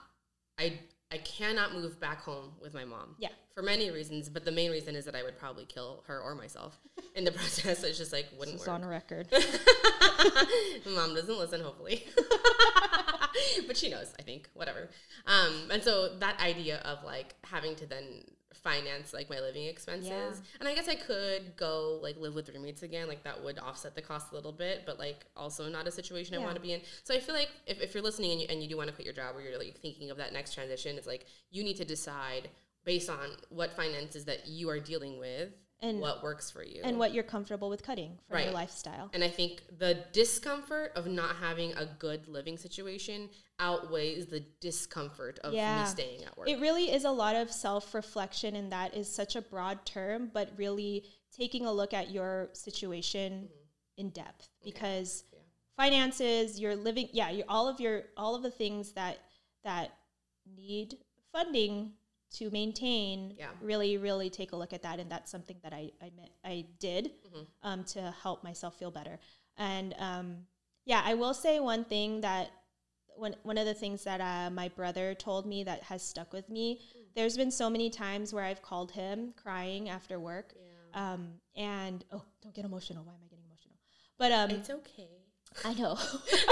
I 0.58 0.78
I 1.10 1.18
cannot 1.18 1.74
move 1.74 1.98
back 1.98 2.20
home 2.20 2.52
with 2.60 2.74
my 2.74 2.84
mom. 2.84 3.14
Yeah. 3.18 3.30
For 3.54 3.62
many 3.62 3.90
reasons, 3.90 4.28
but 4.28 4.44
the 4.44 4.52
main 4.52 4.70
reason 4.70 4.94
is 4.94 5.06
that 5.06 5.14
I 5.16 5.22
would 5.22 5.38
probably 5.38 5.64
kill 5.64 6.04
her 6.06 6.20
or 6.20 6.34
myself 6.34 6.78
in 7.14 7.24
the 7.24 7.32
process. 7.38 7.82
It's 7.82 7.96
just 7.98 8.12
like 8.12 8.26
wouldn't 8.38 8.56
This 8.58 8.62
is 8.62 8.68
work. 8.68 8.74
on 8.82 8.84
record. 8.84 9.28
Mom 10.94 11.14
doesn't 11.14 11.38
listen, 11.38 11.60
hopefully. 11.62 12.04
but 13.66 13.76
she 13.76 13.88
knows, 13.90 14.12
I 14.18 14.22
think. 14.22 14.48
Whatever. 14.54 14.90
Um, 15.26 15.70
and 15.70 15.82
so 15.82 16.16
that 16.18 16.38
idea 16.40 16.78
of 16.84 17.02
like 17.04 17.34
having 17.44 17.74
to 17.76 17.86
then 17.86 18.24
finance 18.54 19.12
like 19.12 19.28
my 19.30 19.40
living 19.40 19.66
expenses. 19.66 20.08
Yeah. 20.10 20.32
And 20.60 20.68
I 20.68 20.74
guess 20.74 20.88
I 20.88 20.94
could 20.94 21.56
go 21.56 21.98
like 22.02 22.16
live 22.18 22.34
with 22.34 22.48
roommates 22.48 22.82
again. 22.82 23.08
Like 23.08 23.22
that 23.24 23.42
would 23.42 23.58
offset 23.58 23.94
the 23.94 24.02
cost 24.02 24.32
a 24.32 24.34
little 24.34 24.52
bit, 24.52 24.82
but 24.86 24.98
like 24.98 25.26
also 25.36 25.68
not 25.68 25.86
a 25.86 25.90
situation 25.90 26.34
I 26.34 26.38
want 26.38 26.56
to 26.56 26.60
be 26.60 26.72
in. 26.72 26.80
So 27.04 27.14
I 27.14 27.20
feel 27.20 27.34
like 27.34 27.50
if, 27.66 27.80
if 27.80 27.94
you're 27.94 28.02
listening 28.02 28.32
and 28.32 28.40
you, 28.40 28.46
and 28.50 28.62
you 28.62 28.68
do 28.68 28.76
want 28.76 28.88
to 28.88 28.94
quit 28.94 29.04
your 29.04 29.14
job 29.14 29.36
or 29.36 29.40
you're 29.40 29.58
like 29.58 29.78
thinking 29.78 30.10
of 30.10 30.16
that 30.16 30.32
next 30.32 30.54
transition, 30.54 30.96
it's 30.96 31.06
like 31.06 31.26
you 31.50 31.62
need 31.62 31.76
to 31.76 31.84
decide 31.84 32.48
based 32.84 33.10
on 33.10 33.30
what 33.50 33.76
finances 33.76 34.24
that 34.24 34.48
you 34.48 34.70
are 34.70 34.80
dealing 34.80 35.18
with 35.18 35.50
And- 35.80 36.00
what 36.00 36.22
works 36.22 36.50
for 36.50 36.62
you. 36.62 36.80
and 36.82 36.98
what 36.98 37.14
you're 37.14 37.22
comfortable 37.24 37.68
with 37.70 37.82
cutting 37.82 38.18
for 38.28 38.36
your 38.36 38.46
Right. 38.46 38.54
lifestyle. 38.54 39.10
And 39.12 39.22
I 39.22 39.28
think 39.28 39.62
the 39.78 40.04
discomfort 40.12 40.92
of 40.96 41.06
not 41.06 41.36
having 41.36 41.72
a 41.74 41.86
good 41.86 42.26
living 42.26 42.58
situation 42.58 43.30
outweighs 43.60 44.26
the 44.26 44.40
discomfort 44.60 45.38
of 45.40 45.52
Yeah. 45.52 45.82
me 45.84 45.88
staying 45.88 46.24
at 46.24 46.36
work. 46.36 46.48
It 46.48 46.58
really 46.60 46.90
is 46.90 47.04
a 47.04 47.10
lot 47.10 47.36
of 47.36 47.52
self 47.52 47.94
reflection, 47.94 48.56
and 48.56 48.72
that 48.72 48.94
is 48.94 49.08
such 49.10 49.36
a 49.36 49.42
broad 49.42 49.84
term, 49.86 50.28
but 50.32 50.50
really 50.56 51.04
taking 51.32 51.66
a 51.66 51.72
look 51.72 51.94
at 51.94 52.10
your 52.10 52.50
situation 52.52 53.44
mm-hmm. 53.44 53.54
in 53.96 54.10
depth 54.10 54.48
because 54.62 55.24
Yeah. 55.32 55.40
finances, 55.76 56.58
your 56.58 56.74
living, 56.74 57.08
yeah, 57.12 57.30
your 57.30 57.46
all 57.48 57.68
of 57.68 57.80
your 57.80 58.04
all 58.16 58.34
of 58.34 58.42
the 58.42 58.50
things 58.50 58.92
that 58.92 59.18
that 59.64 59.92
need 60.46 60.98
funding 61.32 61.94
to 62.34 62.50
maintain. 62.50 63.34
Yeah. 63.38 63.48
Really, 63.60 63.96
really 63.98 64.30
take 64.30 64.52
a 64.52 64.56
look 64.56 64.72
at 64.72 64.82
that, 64.82 64.98
and 65.00 65.10
that's 65.10 65.30
something 65.30 65.56
that 65.62 65.72
I 65.72 65.90
I, 66.02 66.10
I 66.44 66.66
did 66.78 67.12
Mm-hmm. 67.26 67.42
um, 67.62 67.84
to 67.84 68.14
help 68.22 68.42
myself 68.44 68.78
feel 68.78 68.90
better. 68.90 69.18
And 69.56 69.94
um, 69.98 70.36
yeah, 70.84 71.02
I 71.04 71.14
will 71.14 71.34
say 71.34 71.60
one 71.60 71.84
thing 71.84 72.20
that 72.22 72.50
one 73.16 73.34
one 73.42 73.58
of 73.58 73.66
the 73.66 73.74
things 73.74 74.04
that 74.04 74.20
uh, 74.20 74.50
my 74.50 74.68
brother 74.68 75.14
told 75.14 75.46
me 75.46 75.64
that 75.64 75.82
has 75.84 76.02
stuck 76.02 76.32
with 76.32 76.48
me. 76.48 76.80
There's 77.14 77.36
been 77.36 77.50
so 77.50 77.68
many 77.68 77.90
times 77.90 78.32
where 78.32 78.44
I've 78.44 78.62
called 78.62 78.92
him 78.92 79.32
crying 79.42 79.88
after 79.88 80.20
work, 80.20 80.54
um, 80.94 81.32
and 81.56 82.04
oh, 82.12 82.22
don't 82.42 82.54
get 82.54 82.64
emotional. 82.64 83.02
Why 83.04 83.12
am 83.14 83.20
I 83.24 83.28
getting 83.28 83.44
emotional? 83.44 83.74
But 84.18 84.32
um, 84.32 84.50
it's 84.50 84.70
okay. 84.70 85.08
I 85.64 85.74
know 85.74 85.98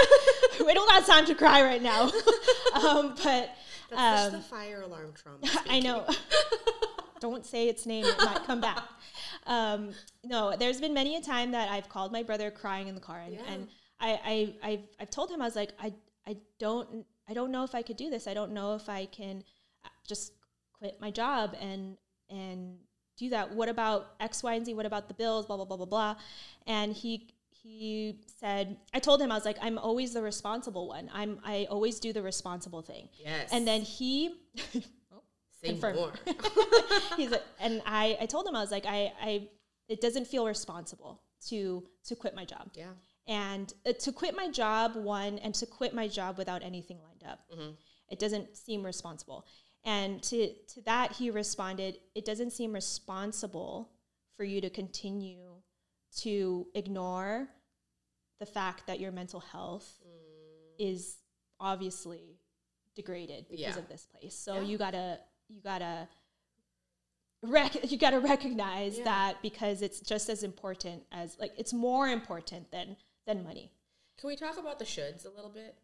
we 0.67 0.75
don't 0.75 0.89
got 0.89 1.07
time 1.07 1.27
to 1.27 1.35
cry 1.35 1.63
right 1.63 1.83
now. 1.83 2.05
um, 2.75 3.15
but 3.23 3.51
That's 3.91 3.93
um, 3.93 4.33
just 4.33 4.33
the 4.33 4.57
fire 4.57 4.83
alarm 4.83 5.13
trauma. 5.15 5.39
I 5.69 5.81
know. 5.81 6.07
Don't 7.21 7.47
say 7.47 7.69
its 7.69 7.87
name; 7.87 8.05
it 8.05 8.19
might 8.19 8.45
come 8.45 8.61
back. 8.61 8.83
Um, 9.47 9.91
no, 10.25 10.57
there's 10.57 10.81
been 10.81 10.93
many 10.93 11.17
a 11.17 11.21
time 11.21 11.53
that 11.53 11.71
I've 11.71 11.89
called 11.89 12.13
my 12.13 12.23
brother 12.23 12.51
crying 12.51 12.89
in 12.89 12.95
the 12.95 13.01
car, 13.01 13.21
and, 13.21 13.35
Yeah. 13.35 13.41
and 13.49 13.69
I, 14.01 14.55
I, 14.63 14.69
I've, 14.71 14.89
I've 15.01 15.11
told 15.11 15.31
him 15.31 15.41
I 15.41 15.45
was 15.45 15.57
like, 15.57 15.73
I, 15.81 15.93
I 16.27 16.37
don't, 16.59 17.07
I 17.29 17.35
don't 17.35 17.51
know 17.51 17.65
if 17.65 17.75
I 17.75 17.83
could 17.83 17.97
do 17.97 18.11
this. 18.11 18.27
I 18.27 18.35
don't 18.35 18.53
know 18.53 18.75
if 18.75 18.89
I 18.89 19.07
can 19.07 19.45
uh, 19.85 19.89
just 20.07 20.33
quit 20.73 21.01
my 21.01 21.11
job 21.11 21.57
and 21.61 21.97
and 22.29 22.77
do 23.17 23.31
that. 23.31 23.55
What 23.55 23.69
about 23.69 24.15
X, 24.21 24.43
Y, 24.43 24.53
and 24.55 24.67
Z? 24.67 24.75
What 24.75 24.85
about 24.85 25.09
the 25.09 25.15
bills? 25.15 25.47
Blah 25.47 25.57
blah 25.57 25.65
blah 25.65 25.77
blah 25.79 25.87
blah. 25.87 26.17
And 26.67 26.93
he 26.93 27.29
he 27.69 28.21
said, 28.39 28.77
I 28.95 28.99
told 28.99 29.21
him 29.21 29.31
I 29.33 29.35
was 29.35 29.45
like, 29.45 29.59
I'm 29.61 29.79
always 29.79 30.15
the 30.15 30.23
responsible 30.23 30.89
one. 30.89 31.11
I'm 31.13 31.41
I 31.45 31.67
always 31.71 32.01
do 32.01 32.13
the 32.13 32.23
responsible 32.23 32.83
thing. 32.83 33.09
Yes. 33.23 33.51
And 33.53 33.67
then 33.67 33.83
he 33.83 34.35
say 35.61 35.71
confirm. 35.71 35.97
more. 35.97 36.13
he's 37.17 37.31
like, 37.31 37.43
and 37.61 37.83
I, 37.85 38.17
I 38.21 38.27
told 38.27 38.47
him 38.47 38.55
I 38.55 38.61
was 38.61 38.71
like 38.71 38.87
I, 38.87 39.13
I 39.21 39.49
it 39.89 40.01
doesn't 40.01 40.27
feel 40.27 40.47
responsible 40.47 41.23
to 41.49 41.85
to 42.05 42.17
quit 42.17 42.35
my 42.35 42.45
job 42.45 42.71
yeah. 42.75 42.87
and 43.29 43.73
uh, 43.87 43.93
to 43.93 44.13
quit 44.13 44.35
my 44.37 44.49
job 44.49 44.97
one 44.97 45.39
and 45.39 45.55
to 45.55 45.67
quit 45.67 45.95
my 45.95 46.09
job 46.09 46.39
without 46.39 46.63
anything 46.63 46.99
lined 47.03 47.31
up 47.31 47.41
it 48.09 48.19
doesn't 48.19 48.57
seem 48.57 48.83
responsible 48.85 49.47
and 49.85 50.23
to 50.23 50.49
to 50.67 50.81
that 50.83 51.13
he 51.13 51.31
responded 51.31 51.99
it 52.15 52.25
doesn't 52.25 52.53
seem 52.53 52.73
responsible 52.73 53.91
for 54.37 54.45
you 54.45 54.61
to 54.61 54.71
continue 54.71 55.57
to 56.17 56.67
ignore 56.75 57.49
the 58.39 58.47
fact 58.47 58.87
that 58.87 59.01
your 59.01 59.13
mental 59.13 59.41
health 59.41 60.01
is 60.79 61.17
obviously 61.59 62.39
degraded 62.95 63.47
because 63.49 63.61
Yeah. 63.77 63.79
of 63.79 63.89
this 63.89 64.07
place 64.07 64.35
so 64.35 64.55
Yeah. 64.57 64.61
you 64.63 64.79
gotta 64.79 65.21
you 65.49 65.61
gotta 65.61 66.09
rec- 67.43 67.85
you 67.91 67.99
gotta 67.99 68.21
recognize 68.21 68.99
Yeah. 68.99 69.05
that 69.05 69.43
because 69.43 69.83
it's 69.83 70.01
just 70.01 70.29
as 70.29 70.43
important 70.43 71.05
as 71.13 71.39
like 71.39 71.53
it's 71.57 71.73
more 71.73 72.09
important 72.09 72.71
than 72.71 72.97
than 73.27 73.43
money 73.45 73.73
Can 74.19 74.29
we 74.29 74.37
talk 74.37 74.57
about 74.59 74.79
the 74.79 74.85
shoulds 74.87 75.27
a 75.27 75.29
little 75.31 75.51
bit? 75.51 75.77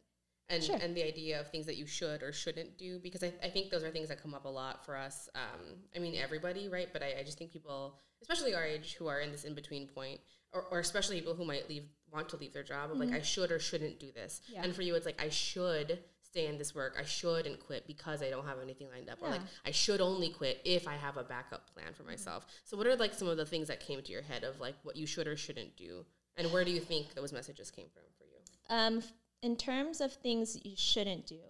And, 0.49 0.63
Sure. 0.65 0.77
and 0.77 0.95
the 0.97 1.03
idea 1.05 1.39
of 1.41 1.51
things 1.51 1.67
that 1.67 1.77
you 1.77 1.87
should 1.87 2.23
or 2.23 2.33
shouldn't 2.33 2.77
do 2.79 2.99
because 2.99 3.23
I, 3.23 3.33
I 3.43 3.49
think 3.49 3.71
those 3.71 3.83
are 3.85 3.91
things 3.91 4.09
that 4.09 4.21
come 4.21 4.35
up 4.35 4.45
a 4.45 4.49
lot 4.49 4.85
for 4.85 4.97
us 4.97 5.29
um, 5.35 5.77
i 5.97 5.99
mean 5.99 6.15
everybody 6.17 6.69
right 6.69 6.89
but 6.93 7.03
I, 7.03 7.21
I 7.21 7.23
just 7.23 7.39
think 7.39 7.53
people 7.53 7.97
especially 8.21 8.55
our 8.55 8.65
age 8.65 8.95
who 8.95 9.07
are 9.07 9.21
in 9.21 9.33
this 9.33 9.45
in-between 9.45 9.89
point 9.89 10.21
or, 10.53 10.63
or 10.71 10.81
especially 10.81 11.19
people 11.21 11.35
who 11.35 11.45
might 11.47 11.69
leave 11.71 11.85
want 12.13 12.29
to 12.29 12.37
leave 12.37 12.53
their 12.53 12.63
job 12.63 12.91
of 12.91 12.99
like 12.99 13.13
i 13.13 13.21
should 13.23 13.51
or 13.51 13.59
shouldn't 13.59 13.99
do 13.99 14.11
this 14.13 14.41
Mm-hmm. 14.45 14.55
Yeah. 14.55 14.63
and 14.65 14.75
for 14.75 14.83
you 14.83 14.95
it's 14.95 15.07
like 15.07 15.21
i 15.23 15.29
should 15.29 15.99
stay 16.23 16.47
in 16.47 16.57
this 16.59 16.75
work 16.75 16.97
i 16.99 17.05
shouldn't 17.05 17.61
quit 17.61 17.87
because 17.87 18.23
i 18.23 18.31
don't 18.31 18.47
have 18.47 18.59
anything 18.63 18.89
lined 18.95 19.09
up 19.11 19.19
or 19.23 19.29
like 19.29 19.41
Mm-hmm. 19.41 19.67
i 19.69 19.71
should 19.71 20.01
only 20.01 20.31
quit 20.31 20.61
if 20.65 20.87
i 20.89 20.95
have 20.95 21.17
a 21.17 21.25
backup 21.25 21.73
plan 21.75 21.93
for 21.95 22.03
myself 22.05 22.47
so 22.65 22.77
what 22.77 22.87
are 22.87 22.97
like 22.97 23.15
some 23.15 23.29
of 23.29 23.37
the 23.37 23.47
things 23.47 23.69
that 23.69 23.81
came 23.81 24.01
to 24.03 24.13
your 24.13 24.23
head 24.23 24.43
of 24.45 24.61
like 24.61 24.75
what 24.83 24.97
you 24.97 25.07
should 25.07 25.27
or 25.27 25.37
shouldn't 25.37 25.77
do 25.77 26.05
and 26.37 26.51
where 26.53 26.65
do 26.65 26.71
you 26.71 26.81
think 26.81 27.15
those 27.15 27.33
messages 27.33 27.71
came 27.71 27.87
from 27.93 28.03
for 28.19 28.25
you 28.25 28.39
Um, 28.71 29.03
in 29.43 29.57
terms 29.57 30.01
of 30.01 30.13
things 30.13 30.57
you 30.65 30.75
shouldn't 30.77 31.27
do, 31.27 31.41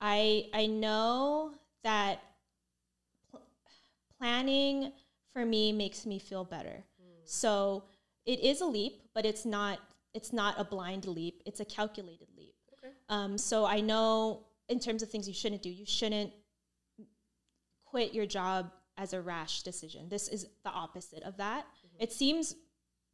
I 0.00 0.46
I 0.54 0.66
know 0.66 1.50
that 1.82 2.22
pl- 3.30 3.42
planning 4.18 4.92
for 5.32 5.44
me 5.44 5.72
makes 5.72 6.06
me 6.06 6.18
feel 6.18 6.44
better. 6.44 6.84
So 7.24 7.84
it 8.28 8.40
is 8.40 8.60
a 8.60 8.66
leap, 8.66 9.00
but 9.14 9.24
it's 9.24 9.44
not 9.46 9.80
it's 10.14 10.32
not 10.32 10.54
a 10.58 10.64
blind 10.64 11.06
leap. 11.06 11.42
It's 11.46 11.60
a 11.60 11.64
calculated 11.64 12.28
leap. 12.36 12.54
Okay. 12.78 12.92
Um, 13.08 13.38
so 13.38 13.64
I 13.64 13.80
know 13.80 14.44
in 14.68 14.78
terms 14.78 15.02
of 15.02 15.10
things 15.10 15.26
you 15.26 15.34
shouldn't 15.34 15.62
do, 15.62 15.70
you 15.70 15.86
shouldn't 15.86 16.32
quit 17.86 18.12
your 18.12 18.26
job 18.26 18.70
as 18.98 19.12
a 19.12 19.20
rash 19.20 19.62
decision. 19.62 20.08
This 20.08 20.28
is 20.28 20.46
the 20.62 20.70
opposite 20.70 21.22
of 21.22 21.38
that. 21.38 21.66
It 21.98 22.12
seems 22.12 22.54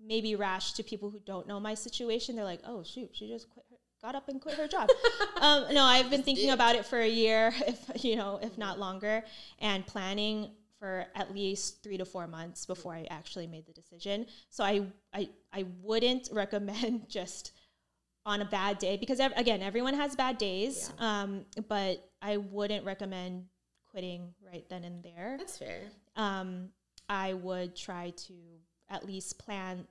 maybe 0.04 0.34
rash 0.34 0.72
to 0.72 0.82
people 0.82 1.10
who 1.10 1.20
don't 1.20 1.46
know 1.46 1.60
my 1.60 1.74
situation. 1.74 2.34
They're 2.34 2.44
like, 2.44 2.62
"Oh 2.66 2.82
shoot, 2.82 3.10
she 3.12 3.28
just 3.28 3.48
quit 3.50 3.66
her, 3.70 3.76
got 4.02 4.16
up 4.16 4.28
and 4.28 4.40
quit 4.40 4.56
her 4.56 4.66
job." 4.66 4.88
um, 5.40 5.72
no, 5.72 5.84
I've 5.84 6.10
been 6.10 6.24
thinking 6.24 6.50
about 6.50 6.74
it 6.74 6.84
for 6.86 7.00
a 7.00 7.08
year, 7.08 7.54
if 7.66 8.04
you 8.04 8.16
know, 8.16 8.40
if 8.42 8.58
not 8.58 8.80
longer, 8.80 9.22
and 9.60 9.86
planning 9.86 10.50
for 10.84 11.06
at 11.14 11.34
least 11.34 11.82
three 11.82 11.96
to 11.96 12.04
four 12.04 12.26
months 12.26 12.66
before 12.66 12.92
I 12.94 13.06
actually 13.08 13.46
made 13.46 13.64
the 13.66 13.72
decision. 13.72 14.26
So 14.50 14.62
I 14.64 14.82
I 15.14 15.30
I 15.50 15.64
wouldn't 15.82 16.28
recommend 16.32 17.08
just 17.08 17.52
on 18.26 18.42
a 18.42 18.44
bad 18.44 18.78
day 18.78 18.98
because 18.98 19.18
ev- 19.18 19.32
again, 19.36 19.62
everyone 19.62 19.94
has 19.94 20.14
bad 20.14 20.36
days. 20.36 20.92
Um, 20.98 21.46
but 21.68 22.06
I 22.20 22.36
wouldn't 22.36 22.84
recommend 22.84 23.46
quitting 23.90 24.34
right 24.44 24.66
then 24.68 24.84
and 24.84 25.02
there 25.02 25.36
That's 25.38 25.56
fair. 25.56 25.80
um, 26.16 26.68
I 27.08 27.32
would 27.32 27.74
try 27.76 28.10
to 28.26 28.34
at 28.90 29.06
least 29.06 29.38
plan 29.38 29.86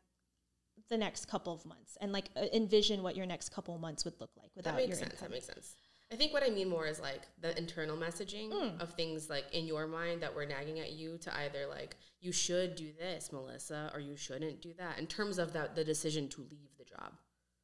the 0.90 0.98
next 0.98 1.28
couple 1.28 1.54
of 1.54 1.66
months 1.66 1.98
and 2.02 2.12
like 2.12 2.26
uh, 2.36 2.46
envision 2.54 3.02
what 3.02 3.16
your 3.16 3.26
next 3.26 3.50
couple 3.50 3.74
of 3.74 3.82
months 3.82 4.04
would 4.06 4.20
look 4.20 4.30
like 4.38 4.50
That 4.56 4.58
without 4.58 4.76
makes 4.76 4.90
your 4.90 4.98
sense. 4.98 5.14
income. 5.14 5.28
That 5.30 5.32
makes 5.32 5.46
sense. 5.48 5.76
I 6.14 6.16
think 6.16 6.32
what 6.32 6.44
I 6.44 6.50
mean 6.50 6.70
more 6.70 6.86
is 6.86 7.00
like 7.00 7.22
the 7.42 7.58
internal 7.58 7.98
messaging 7.98 8.52
Hmm. 8.52 8.80
of 8.80 8.94
things 8.94 9.30
like 9.30 9.46
in 9.52 9.66
your 9.66 9.88
mind 9.88 10.22
that 10.22 10.34
were 10.36 10.46
nagging 10.46 10.80
at 10.80 10.92
you 10.92 11.18
to 11.20 11.36
either 11.40 11.66
like 11.68 11.98
you 12.22 12.32
should 12.32 12.76
do 12.76 12.94
this, 13.00 13.32
Melissa, 13.32 13.90
or 13.94 14.00
you 14.00 14.16
shouldn't 14.16 14.62
do 14.62 14.74
that. 14.78 15.00
In 15.00 15.08
terms 15.08 15.40
of 15.40 15.54
that, 15.54 15.76
the 15.76 15.84
decision 15.84 16.30
to 16.30 16.42
leave 16.42 16.70
the 16.78 16.86
job, 16.86 17.14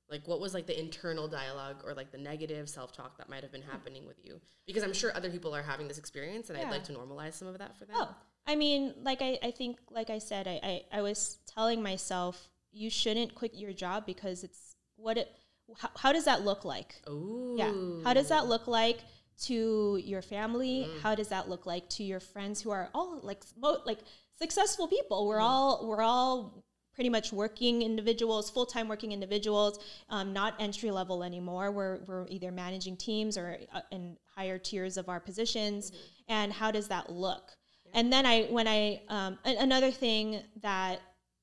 like 0.09 0.27
what 0.27 0.39
was 0.39 0.53
like 0.55 0.65
the 0.65 0.77
internal 0.79 1.27
dialogue 1.27 1.83
or 1.85 1.93
like 1.93 2.12
the 2.12 2.17
negative 2.17 2.67
self 2.67 2.91
talk 2.91 3.17
that 3.19 3.29
might 3.29 3.43
have 3.43 3.51
been 3.51 3.62
happening 3.62 4.07
with 4.07 4.17
you? 4.25 4.41
Because 4.65 4.83
I'm 4.83 4.93
sure 4.93 5.15
other 5.15 5.29
people 5.29 5.55
are 5.55 5.62
having 5.62 5.88
this 5.88 5.99
experience, 5.99 6.49
and 6.49 6.57
I'd 6.57 6.71
like 6.71 6.83
to 6.85 6.93
normalize 6.93 7.33
some 7.33 7.47
of 7.47 7.57
that 7.59 7.77
for 7.77 7.85
them. 7.85 7.95
Oh, 7.99 8.15
I 8.47 8.55
mean, 8.55 8.95
like 9.03 9.21
I, 9.21 9.38
I 9.43 9.51
think, 9.51 9.77
like 9.91 10.09
I 10.09 10.17
said, 10.17 10.47
I, 10.47 10.59
I, 10.63 10.81
I 10.97 11.01
was 11.03 11.38
telling 11.45 11.83
myself 11.83 12.49
you 12.71 12.89
shouldn't 12.89 13.35
quit 13.35 13.53
your 13.53 13.73
job 13.73 14.05
because 14.07 14.43
it's 14.43 14.75
what 14.95 15.17
it. 15.19 15.29
How, 15.77 15.89
how 15.95 16.12
does 16.12 16.25
that 16.25 16.43
look 16.43 16.65
like? 16.65 16.95
Ooh. 17.10 17.55
Yeah. 17.58 18.03
How 18.03 18.13
does 18.13 18.29
that 18.29 18.47
look 18.47 18.67
like 18.67 18.99
to 19.43 19.99
your 20.03 20.21
family? 20.21 20.88
How 21.01 21.15
does 21.15 21.29
that 21.29 21.49
look 21.49 21.65
like 21.65 21.88
to 21.89 22.03
your 22.03 22.19
friends 22.19 22.62
who 22.62 22.71
are 22.71 22.89
all 22.93 23.19
like 23.23 23.41
mo- 23.58 23.82
like 23.86 23.99
successful 24.38 24.88
people? 24.88 25.27
We're 25.27 25.39
all 25.39 25.88
we're 25.88 26.01
all 26.01 26.63
pretty 26.93 27.10
much 27.10 27.32
working 27.32 27.82
individuals, 27.82 28.49
full 28.49 28.65
time 28.65 28.89
working 28.89 29.13
individuals, 29.13 29.79
um, 30.10 30.34
not 30.34 30.55
entry 30.60 30.91
level 30.91 31.23
anymore. 31.23 31.71
We're 31.71 31.99
we're 32.08 32.25
either 32.27 32.51
managing 32.51 32.97
teams 32.97 33.38
or 33.38 33.58
uh, 33.73 33.82
in 33.91 34.17
higher 34.36 34.58
tiers 34.58 34.97
of 34.97 35.08
our 35.08 35.19
positions. 35.19 35.91
And 36.27 36.51
how 36.51 36.71
does 36.71 36.88
that 36.89 37.10
look? 37.10 37.51
And 37.93 38.12
then 38.12 38.25
I 38.25 38.43
when 38.43 38.67
I 38.67 39.01
um, 39.08 39.39
a- 39.45 39.58
another 39.58 39.91
thing 39.91 40.41
that 40.62 40.99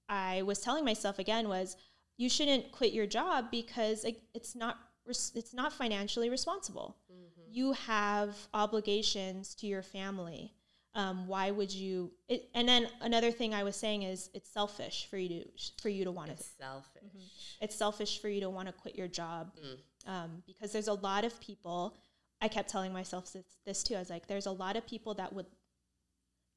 I 0.09 0.43
was 0.43 0.61
telling 0.61 0.85
myself 0.85 1.19
again 1.19 1.49
was 1.49 1.77
you 2.17 2.29
shouldn't 2.29 2.73
quit 2.73 2.93
your 2.93 3.07
job 3.07 3.51
because 3.51 4.05
it's 4.35 4.55
not 4.55 4.79
res- 5.07 5.33
it's 5.35 5.55
not 5.55 5.73
financially 5.73 6.31
responsible. 6.31 6.97
You 7.49 7.73
have 7.73 8.37
obligations 8.53 9.55
to 9.57 9.67
your 9.67 9.83
family. 9.83 10.53
Um, 10.95 11.27
why 11.27 11.51
would 11.51 11.73
you? 11.73 12.11
It, 12.29 12.49
and 12.55 12.67
then 12.67 12.89
another 13.03 13.31
thing 13.31 13.53
I 13.55 13.65
was 13.65 13.77
saying 13.77 14.03
is 14.03 14.31
it's 14.35 14.49
selfish 14.51 15.07
for 15.11 15.19
you 15.19 15.29
to 15.29 15.45
for 15.83 15.91
you 15.91 16.05
to 16.05 16.11
want 16.11 16.37
to. 16.37 16.43
Selfish. 16.43 17.03
It's 17.61 17.75
selfish 17.77 18.21
for 18.21 18.29
you 18.29 18.41
to 18.41 18.51
want 18.51 18.69
to 18.69 18.73
quit 18.73 18.97
your 18.97 19.09
job 19.09 19.53
um, 20.07 20.43
because 20.47 20.73
there's 20.73 20.89
a 20.89 20.95
lot 20.95 21.25
of 21.25 21.39
people. 21.41 21.95
I 22.41 22.49
kept 22.49 22.69
telling 22.69 22.93
myself 22.93 23.33
this, 23.33 23.45
this 23.65 23.83
too. 23.83 23.95
I 23.95 23.99
was 23.99 24.11
like, 24.11 24.27
there's 24.27 24.45
a 24.47 24.51
lot 24.51 24.77
of 24.77 24.87
people 24.87 25.15
that 25.15 25.33
would 25.33 25.47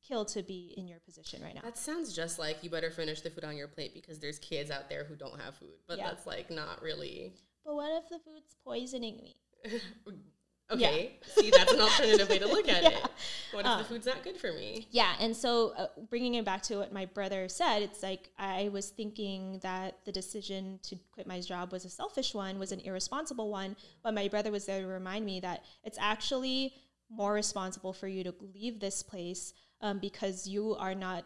kill 0.07 0.25
to 0.25 0.41
be 0.43 0.73
in 0.77 0.87
your 0.87 0.99
position 0.99 1.41
right 1.43 1.53
now. 1.55 1.61
That 1.63 1.77
sounds 1.77 2.13
just 2.15 2.39
like 2.39 2.63
you 2.63 2.69
better 2.69 2.91
finish 2.91 3.21
the 3.21 3.29
food 3.29 3.43
on 3.43 3.55
your 3.57 3.67
plate 3.67 3.93
because 3.93 4.19
there's 4.19 4.39
kids 4.39 4.71
out 4.71 4.89
there 4.89 5.03
who 5.03 5.15
don't 5.15 5.39
have 5.39 5.55
food. 5.55 5.75
But 5.87 5.97
Yeah. 5.97 6.07
that's 6.09 6.25
like 6.25 6.49
not 6.49 6.81
really 6.81 7.33
But 7.65 7.75
what 7.75 7.91
if 8.03 8.09
the 8.09 8.19
food's 8.19 8.55
poisoning 8.63 9.17
me? 9.21 9.35
okay. 10.71 11.17
See, 11.35 11.51
that's 11.51 11.71
an 11.73 11.81
alternative 11.81 12.29
way 12.29 12.39
to 12.39 12.47
look 12.47 12.67
at 12.69 12.83
Yeah. 12.83 12.89
it. 12.89 13.09
What 13.51 13.65
if 13.65 13.77
the 13.79 13.83
food's 13.83 14.05
not 14.05 14.23
good 14.23 14.37
for 14.37 14.51
me? 14.53 14.87
Yeah, 14.91 15.13
and 15.19 15.35
so 15.35 15.73
uh, 15.77 15.87
bringing 16.09 16.35
it 16.35 16.45
back 16.45 16.61
to 16.63 16.77
what 16.77 16.93
my 16.93 17.05
brother 17.05 17.49
said, 17.49 17.81
it's 17.81 18.01
like 18.03 18.29
I 18.37 18.69
was 18.69 18.89
thinking 18.89 19.59
that 19.63 19.97
the 20.05 20.11
decision 20.11 20.79
to 20.83 20.95
quit 21.11 21.27
my 21.27 21.41
job 21.41 21.71
was 21.71 21.85
a 21.85 21.89
selfish 21.89 22.33
one, 22.33 22.59
was 22.59 22.71
an 22.71 22.79
irresponsible 22.79 23.49
one, 23.49 23.75
but 24.03 24.13
my 24.13 24.27
brother 24.27 24.51
was 24.51 24.65
there 24.65 24.81
to 24.81 24.87
remind 24.87 25.25
me 25.25 25.39
that 25.41 25.63
it's 25.83 25.97
actually 25.99 26.73
more 27.09 27.33
responsible 27.33 27.91
for 27.91 28.07
you 28.07 28.23
to 28.23 28.33
leave 28.53 28.79
this 28.79 29.01
place 29.01 29.53
um, 29.81 29.99
because 29.99 30.47
you 30.47 30.75
are 30.75 30.95
not, 30.95 31.25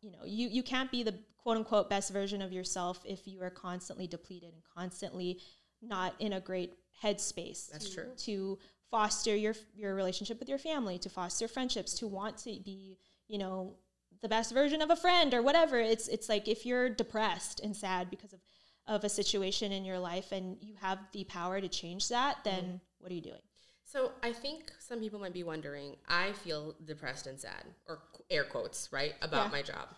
you 0.00 0.10
know, 0.10 0.24
you 0.24 0.48
you 0.48 0.62
can't 0.62 0.90
be 0.90 1.02
the 1.02 1.14
quote 1.36 1.56
unquote 1.56 1.88
best 1.88 2.12
version 2.12 2.42
of 2.42 2.52
yourself 2.52 3.00
if 3.04 3.26
you 3.26 3.42
are 3.42 3.50
constantly 3.50 4.06
depleted 4.06 4.52
and 4.52 4.62
constantly 4.76 5.40
not 5.82 6.14
in 6.18 6.34
a 6.34 6.40
great 6.40 6.74
headspace. 7.02 7.70
That's 7.70 7.88
to- 7.88 7.94
true. 7.94 8.10
To 8.16 8.58
foster 8.90 9.34
your 9.34 9.54
your 9.74 9.94
relationship 9.94 10.38
with 10.38 10.48
your 10.48 10.58
family, 10.58 10.98
to 10.98 11.08
foster 11.08 11.48
friendships, 11.48 11.94
to 11.94 12.06
want 12.06 12.38
to 12.38 12.58
be, 12.64 12.98
you 13.26 13.38
know, 13.38 13.76
the 14.22 14.28
best 14.28 14.52
version 14.52 14.82
of 14.82 14.90
a 14.90 14.96
friend 14.96 15.34
or 15.34 15.42
whatever. 15.42 15.78
It's 15.78 16.08
it's 16.08 16.28
like 16.28 16.48
if 16.48 16.66
you're 16.66 16.88
depressed 16.88 17.60
and 17.60 17.76
sad 17.76 18.10
because 18.10 18.32
of 18.32 18.40
of 18.86 19.04
a 19.04 19.08
situation 19.08 19.70
in 19.70 19.84
your 19.84 19.98
life 19.98 20.32
and 20.32 20.56
you 20.60 20.74
have 20.80 20.98
the 21.12 21.22
power 21.24 21.60
to 21.60 21.68
change 21.68 22.08
that, 22.08 22.38
then 22.42 22.80
what 22.98 23.12
are 23.12 23.14
you 23.14 23.20
doing? 23.20 23.40
So 23.88 24.12
I 24.22 24.34
think 24.34 24.70
some 24.80 25.00
people 25.00 25.18
might 25.18 25.32
be 25.32 25.44
wondering. 25.44 25.96
I 26.06 26.32
feel 26.32 26.74
depressed 26.84 27.26
and 27.26 27.40
sad, 27.40 27.64
or 27.88 28.00
air 28.28 28.44
quotes, 28.44 28.92
right, 28.92 29.14
about 29.22 29.46
Yeah. 29.46 29.52
my 29.52 29.62
job. 29.62 29.94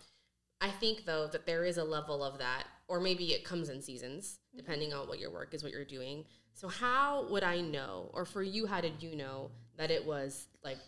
I 0.60 0.70
think 0.70 1.06
though 1.06 1.26
that 1.26 1.44
there 1.44 1.64
is 1.64 1.76
a 1.76 1.82
level 1.82 2.22
of 2.22 2.38
that, 2.38 2.68
or 2.86 3.00
maybe 3.00 3.32
it 3.32 3.44
comes 3.44 3.68
in 3.68 3.82
seasons, 3.82 4.38
mm-hmm. 4.48 4.58
depending 4.58 4.92
on 4.92 5.08
what 5.08 5.18
your 5.18 5.30
work 5.30 5.54
is, 5.54 5.64
what 5.64 5.72
you're 5.72 5.84
doing. 5.84 6.24
So 6.54 6.68
how 6.68 7.28
would 7.30 7.42
I 7.42 7.62
know, 7.62 8.10
or 8.14 8.24
for 8.24 8.44
you, 8.44 8.64
how 8.66 8.80
did 8.80 9.02
you 9.02 9.16
know 9.16 9.50
that 9.76 9.90
it 9.90 10.06
was 10.06 10.46
like 10.62 10.78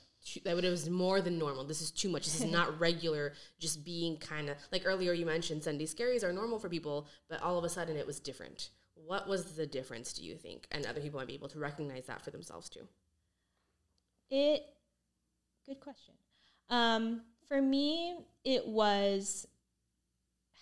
that 0.44 0.56
it 0.64 0.70
was 0.70 0.88
more 0.88 1.20
than 1.20 1.38
normal? 1.38 1.64
This 1.64 1.82
is 1.82 1.90
too 1.90 2.08
much. 2.08 2.26
This 2.26 2.40
is 2.40 2.52
not 2.58 2.78
regular. 2.78 3.32
Just 3.58 3.84
being 3.84 4.16
kind 4.16 4.48
of 4.48 4.56
like 4.70 4.82
earlier 4.84 5.12
you 5.12 5.26
mentioned 5.26 5.64
Sunday 5.64 5.86
scaries 5.86 6.22
are 6.22 6.32
normal 6.32 6.60
for 6.60 6.68
people, 6.68 7.08
but 7.28 7.42
all 7.42 7.58
of 7.58 7.64
a 7.64 7.68
sudden 7.68 7.96
it 7.96 8.06
was 8.06 8.20
different. 8.20 8.70
What 9.06 9.28
was 9.28 9.54
the 9.56 9.66
difference, 9.66 10.12
do 10.12 10.24
you 10.24 10.36
think? 10.36 10.66
And 10.70 10.86
other 10.86 11.00
people 11.00 11.18
might 11.18 11.26
be 11.26 11.34
able 11.34 11.48
to 11.48 11.58
recognize 11.58 12.06
that 12.06 12.22
for 12.22 12.30
themselves 12.30 12.68
too. 12.68 12.86
It 14.30 14.62
good 15.66 15.80
question. 15.80 16.14
Um, 16.70 17.22
for 17.48 17.60
me, 17.60 18.16
it 18.44 18.66
was 18.66 19.46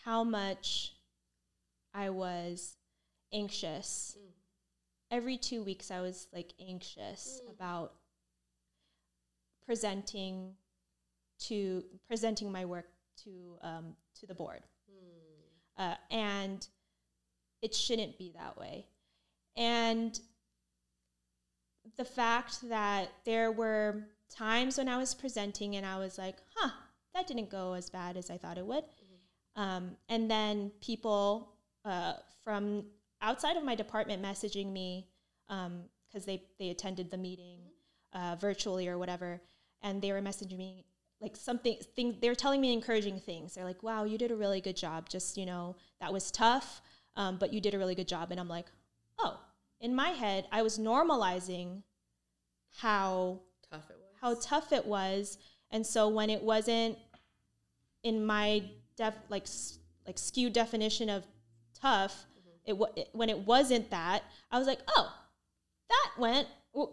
how 0.05 0.25
much 0.25 0.95
I 1.95 2.11
was 2.11 2.77
anxious. 3.33 4.17
Every 5.11 5.37
two 5.37 5.63
weeks, 5.63 5.91
I 5.91 6.01
was 6.01 6.29
like 6.33 6.53
anxious 6.61 7.41
about 7.49 7.95
presenting 9.65 10.55
to 11.41 11.85
presenting 12.07 12.51
my 12.53 12.65
work 12.65 12.87
to 13.25 13.59
um, 13.63 13.97
to 14.19 14.27
the 14.27 14.35
board, 14.35 14.63
uh, 15.77 15.95
and 16.11 16.67
it 17.63 17.75
shouldn't 17.75 18.19
be 18.19 18.33
that 18.37 18.59
way. 18.59 18.87
And 19.57 20.19
the 21.97 22.05
fact 22.05 22.69
that 22.69 23.09
there 23.25 23.51
were 23.51 24.05
times 24.31 24.79
when 24.79 24.89
I 24.89 24.97
was 24.97 25.15
presenting 25.15 25.77
and 25.77 25.85
I 25.85 25.99
was 25.99 26.19
like, 26.19 26.37
huh, 26.55 26.71
that 27.15 27.27
didn't 27.27 27.51
go 27.51 27.75
as 27.75 27.91
bad 27.91 28.17
as 28.17 28.31
I 28.31 28.37
thought 28.37 28.59
it 28.59 28.67
would. 28.67 28.85
Um, 29.57 29.97
and 30.09 30.31
then 30.31 30.71
people 30.81 31.53
uh, 31.85 32.15
from 32.45 32.85
outside 33.21 33.57
of 33.57 33.65
my 33.65 33.75
department 33.75 34.23
messaging 34.23 34.73
me 34.73 35.09
because 35.49 36.25
they, 36.25 36.45
they 36.59 36.71
attended 36.71 37.11
the 37.11 37.19
meeting 37.19 37.59
uh, 38.13 38.37
virtually 38.41 38.89
or 38.89 38.97
whatever. 38.99 39.41
And 39.83 40.01
they 40.01 40.13
were 40.13 40.21
messaging 40.21 40.59
me 40.59 40.85
like 41.21 41.37
something, 41.37 41.77
thing, 41.97 42.17
they 42.21 42.29
were 42.29 42.35
telling 42.35 42.61
me 42.61 42.73
encouraging 42.73 43.21
things. 43.21 43.55
They're 43.55 43.65
like, 43.65 43.83
wow, 43.83 44.05
you 44.05 44.17
did 44.17 44.31
a 44.31 44.37
really 44.37 44.61
good 44.61 44.77
job. 44.77 45.09
Just, 45.09 45.37
you 45.37 45.45
know, 45.45 45.77
that 46.01 46.13
was 46.13 46.31
tough, 46.31 46.81
um, 47.17 47.37
but 47.39 47.53
you 47.53 47.61
did 47.61 47.75
a 47.75 47.79
really 47.79 47.95
good 47.95 48.09
job. 48.09 48.31
And 48.31 48.39
I'm 48.41 48.49
like, 48.49 48.67
oh, 49.19 49.39
in 49.81 49.95
my 49.95 50.11
head, 50.11 50.47
I 50.53 50.63
was 50.63 50.79
normalizing 50.79 51.83
how 52.79 53.41
Tough 53.71 53.89
it 53.91 53.97
was. 53.99 54.17
how 54.21 54.35
tough 54.59 54.73
it 54.73 54.87
was, 54.87 55.39
and 55.71 55.87
so 55.87 56.09
when 56.09 56.31
it 56.31 56.43
wasn't 56.43 56.99
in 58.03 58.25
my 58.25 58.63
def 58.97 59.15
like 59.29 59.47
like 60.07 60.19
skewed 60.19 60.53
definition 60.53 61.09
of 61.09 61.25
tough, 61.81 62.27
it, 62.65 62.77
wa- 62.77 62.89
it 62.97 63.09
when 63.13 63.29
it 63.29 63.39
wasn't 63.39 63.91
that, 63.91 64.23
I 64.51 64.59
was 64.59 64.67
like, 64.67 64.81
oh, 64.89 65.13
that 65.89 66.11
went 66.21 66.49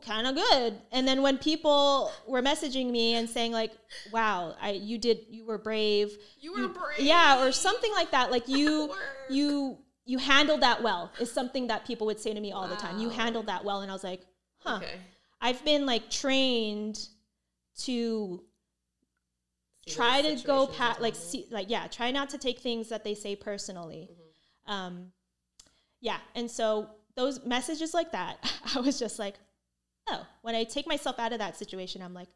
kind 0.06 0.26
of 0.28 0.36
good. 0.36 0.74
And 0.92 1.08
then 1.08 1.22
when 1.22 1.38
people 1.38 2.12
were 2.28 2.42
messaging 2.42 2.90
me 2.92 3.14
and 3.14 3.30
saying 3.30 3.52
like, 3.52 3.72
wow, 4.12 4.56
I 4.62 4.72
you 4.72 4.98
did 4.98 5.20
you 5.30 5.46
were 5.46 5.58
brave, 5.60 6.12
You 6.40 6.54
were 6.54 6.68
brave. 6.68 7.00
yeah, 7.00 7.44
or 7.46 7.52
something 7.52 7.92
like 7.94 8.12
that, 8.12 8.32
like 8.32 8.48
you 8.48 8.92
you 9.30 9.78
you 10.08 10.18
handled 10.18 10.62
that 10.62 10.82
well 10.82 11.12
is 11.20 11.32
something 11.32 11.68
that 11.68 11.86
people 11.86 12.08
would 12.08 12.20
say 12.20 12.34
to 12.34 12.40
me 12.40 12.52
all 12.52 12.68
the 12.68 12.76
time. 12.78 12.98
You 12.98 13.10
handled 13.10 13.46
that 13.48 13.64
well, 13.64 13.82
and 13.82 13.92
I 13.92 13.94
was 13.94 14.04
like, 14.04 14.22
huh. 14.60 14.78
Okay. 14.78 14.96
I've 15.40 15.64
been 15.64 15.86
like 15.86 16.10
trained 16.10 16.98
to 17.82 18.42
See 19.88 19.94
try 19.94 20.22
to 20.24 20.36
go 20.44 20.66
pat 20.68 21.02
like 21.02 21.16
see 21.16 21.46
like 21.52 21.70
yeah 21.70 21.88
try 21.88 22.10
not 22.12 22.30
to 22.32 22.38
take 22.38 22.60
things 22.60 22.90
that 22.90 23.04
they 23.04 23.14
say 23.14 23.36
personally 23.36 24.10
Mm-hmm. 24.12 24.72
um 24.74 25.12
yeah 26.02 26.18
and 26.36 26.50
so 26.52 26.90
those 27.16 27.46
messages 27.46 27.94
like 27.94 28.12
that 28.12 28.36
i 28.76 28.80
was 28.82 29.00
just 29.00 29.18
like 29.20 29.36
oh 30.10 30.26
when 30.42 30.56
i 30.56 30.64
take 30.66 30.88
myself 30.88 31.20
out 31.20 31.32
of 31.32 31.40
that 31.40 31.56
situation 31.56 32.02
i'm 32.02 32.14
like 32.14 32.28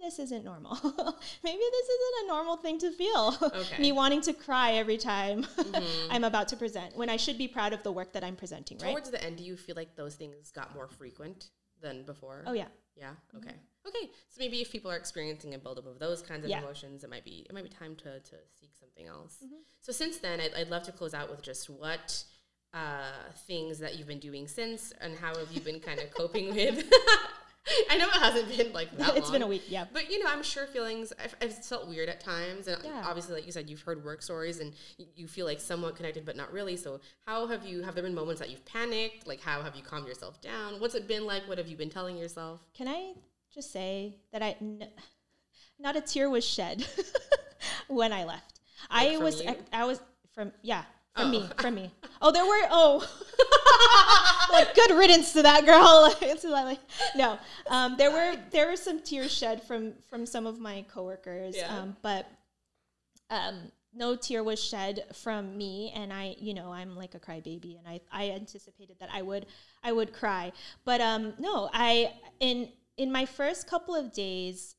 this 0.00 0.18
isn't 0.18 0.44
normal 0.44 0.74
maybe 1.44 1.62
this 1.76 1.88
isn't 1.88 2.24
a 2.24 2.26
normal 2.28 2.56
thing 2.56 2.78
to 2.78 2.90
feel 2.92 3.36
Okay. 3.42 3.78
me 3.82 3.92
wanting 3.92 4.20
to 4.22 4.32
cry 4.32 4.72
every 4.74 4.96
time 4.98 5.46
i'm 6.10 6.24
about 6.24 6.48
to 6.48 6.56
present 6.56 6.96
when 6.96 7.08
i 7.08 7.16
should 7.16 7.38
be 7.38 7.48
proud 7.48 7.72
of 7.72 7.82
the 7.82 7.92
work 7.92 8.12
that 8.12 8.24
i'm 8.24 8.36
presenting 8.36 8.78
right 8.78 8.90
Towards 8.90 9.10
the 9.10 9.22
end, 9.22 9.36
do 9.38 9.44
you 9.44 9.56
feel 9.56 9.76
like 9.76 9.96
those 9.96 10.14
things 10.14 10.50
got 10.50 10.74
more 10.74 10.88
frequent 10.88 11.50
than 11.80 12.02
before? 12.04 12.44
oh 12.46 12.52
yeah 12.52 12.68
Yeah. 12.96 13.14
Okay. 13.36 13.54
Okay. 13.88 14.10
So 14.28 14.36
maybe 14.40 14.60
if 14.60 14.70
people 14.70 14.90
are 14.90 14.96
experiencing 14.96 15.54
a 15.54 15.58
buildup 15.58 15.86
of 15.86 15.98
those 15.98 16.20
kinds 16.20 16.44
of 16.44 16.50
Yeah. 16.50 16.58
emotions, 16.62 17.04
it 17.04 17.10
might 17.10 17.24
be 17.24 17.46
it 17.48 17.52
might 17.54 17.62
be 17.64 17.70
time 17.82 17.94
to 18.04 18.10
to 18.30 18.36
seek 18.60 18.72
something 18.82 19.06
else. 19.06 19.36
Mm-hmm. 19.44 19.62
So 19.80 19.92
since 19.92 20.18
then, 20.18 20.40
I'd, 20.40 20.52
I'd 20.54 20.68
love 20.68 20.82
to 20.90 20.92
close 20.92 21.14
out 21.14 21.30
with 21.30 21.40
just 21.50 21.70
what 21.70 22.06
uh, 22.74 23.22
things 23.46 23.78
that 23.78 23.96
you've 23.96 24.08
been 24.14 24.18
doing 24.30 24.46
since, 24.48 24.92
and 25.00 25.16
how 25.16 25.32
have 25.38 25.50
you 25.52 25.60
been 25.60 25.80
kind 25.80 26.00
of 26.00 26.10
coping 26.10 26.46
with. 26.54 26.84
I 27.90 27.96
know 27.96 28.06
it 28.06 28.12
hasn't 28.12 28.56
been 28.56 28.72
like 28.72 28.96
that. 28.98 29.16
it's 29.16 29.30
been 29.30 29.42
a 29.42 29.46
week 29.46 29.62
yeah 29.68 29.84
But 29.92 30.10
you 30.10 30.22
know, 30.22 30.30
I'm 30.30 30.42
sure 30.42 30.66
feelings. 30.66 31.12
I've, 31.22 31.34
I've 31.42 31.64
felt 31.64 31.88
weird 31.88 32.08
at 32.08 32.20
times, 32.20 32.66
and 32.68 32.82
Yeah. 32.84 33.02
obviously, 33.06 33.34
like 33.34 33.46
you 33.46 33.52
said, 33.52 33.68
you've 33.68 33.82
heard 33.82 34.04
work 34.04 34.22
stories, 34.22 34.60
and 34.60 34.72
you 35.16 35.26
feel 35.28 35.46
like 35.46 35.60
somewhat 35.60 35.96
connected, 35.96 36.24
but 36.24 36.36
not 36.36 36.52
really. 36.52 36.76
So, 36.76 37.00
how 37.26 37.46
have 37.46 37.64
you? 37.66 37.82
Have 37.82 37.94
there 37.94 38.04
been 38.04 38.14
moments 38.14 38.40
that 38.40 38.50
you've 38.50 38.64
panicked? 38.64 39.26
Like, 39.26 39.40
how 39.40 39.62
have 39.62 39.74
you 39.76 39.82
calmed 39.82 40.06
yourself 40.06 40.40
down? 40.40 40.80
What's 40.80 40.94
it 40.94 41.06
been 41.08 41.26
like? 41.26 41.48
What 41.48 41.58
have 41.58 41.68
you 41.68 41.76
been 41.76 41.90
telling 41.90 42.16
yourself? 42.16 42.60
Can 42.74 42.88
I 42.88 43.14
just 43.54 43.72
say 43.72 44.16
that 44.32 44.42
I, 44.42 44.56
n- 44.60 44.88
not 45.78 45.96
a 45.96 46.00
tear 46.00 46.28
was 46.30 46.44
shed 46.44 46.86
when 47.88 48.12
I 48.12 48.24
left. 48.24 48.60
I 48.90 49.16
was, 49.18 49.42
you? 49.42 49.54
I 49.72 49.84
was 49.84 50.00
from, 50.34 50.52
yeah, 50.62 50.84
From 51.18 51.26
Oh. 51.26 51.30
me, 51.30 51.48
from 51.58 51.74
me. 51.74 51.90
Oh, 52.22 52.30
there 52.30 52.44
were 52.46 52.68
oh, 52.70 52.98
like 54.52 54.74
good 54.74 54.92
riddance 54.96 55.32
to 55.32 55.42
that 55.42 55.64
girl. 55.66 56.14
Like 56.48 56.78
no, 57.16 57.38
um, 57.68 57.96
there 57.96 58.10
were 58.10 58.36
there 58.50 58.68
were 58.68 58.76
some 58.76 59.00
tears 59.00 59.32
shed 59.32 59.62
from 59.62 59.94
from 60.08 60.24
some 60.26 60.46
of 60.46 60.58
my 60.60 60.84
coworkers, 60.92 61.56
Yeah. 61.56 61.76
um, 61.76 61.96
but 62.02 62.26
um, 63.30 63.70
no 63.92 64.16
tear 64.16 64.42
was 64.42 64.62
shed 64.62 65.04
from 65.14 65.56
me. 65.56 65.92
And 65.94 66.12
I, 66.12 66.36
you 66.38 66.54
know, 66.54 66.72
I'm 66.72 66.96
like 66.96 67.14
a 67.14 67.20
crybaby, 67.20 67.78
and 67.78 67.86
I 67.86 68.00
I 68.12 68.30
anticipated 68.30 68.96
that 69.00 69.10
I 69.12 69.22
would 69.22 69.46
I 69.82 69.92
would 69.92 70.12
cry, 70.12 70.52
but 70.84 71.00
um, 71.00 71.34
no, 71.38 71.68
I 71.72 72.12
in 72.40 72.68
in 72.96 73.10
my 73.12 73.26
first 73.26 73.68
couple 73.68 73.94
of 73.94 74.12
days 74.12 74.74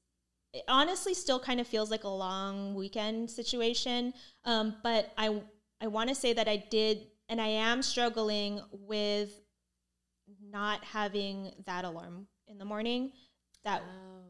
it 0.53 0.63
honestly 0.67 1.13
still 1.13 1.39
kind 1.39 1.59
of 1.59 1.67
feels 1.67 1.91
like 1.91 2.03
a 2.05 2.09
long 2.09 2.73
weekend 2.73 3.29
situation. 3.29 4.13
Um, 4.45 4.75
but 4.81 5.11
I 5.17 5.41
I 5.81 5.87
want 5.87 6.09
to 6.09 6.15
say 6.15 6.33
that 6.33 6.47
I 6.47 6.57
did, 6.57 7.07
and 7.29 7.39
I 7.39 7.47
am 7.47 7.81
struggling 7.81 8.61
with 8.71 9.31
not 10.51 10.83
having 10.83 11.51
that 11.65 11.85
alarm 11.85 12.27
in 12.47 12.57
the 12.57 12.65
morning 12.65 13.11
that 13.63 13.81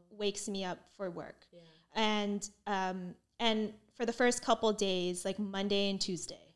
wakes 0.09 0.47
me 0.47 0.63
up 0.63 0.79
for 0.95 1.09
work. 1.09 1.45
Yeah. 1.51 1.59
And 1.95 2.49
um, 2.67 3.15
and 3.39 3.73
for 3.95 4.05
the 4.05 4.13
first 4.13 4.43
couple 4.43 4.71
days, 4.73 5.25
like 5.25 5.39
Monday 5.39 5.89
and 5.89 5.99
Tuesday, 5.99 6.55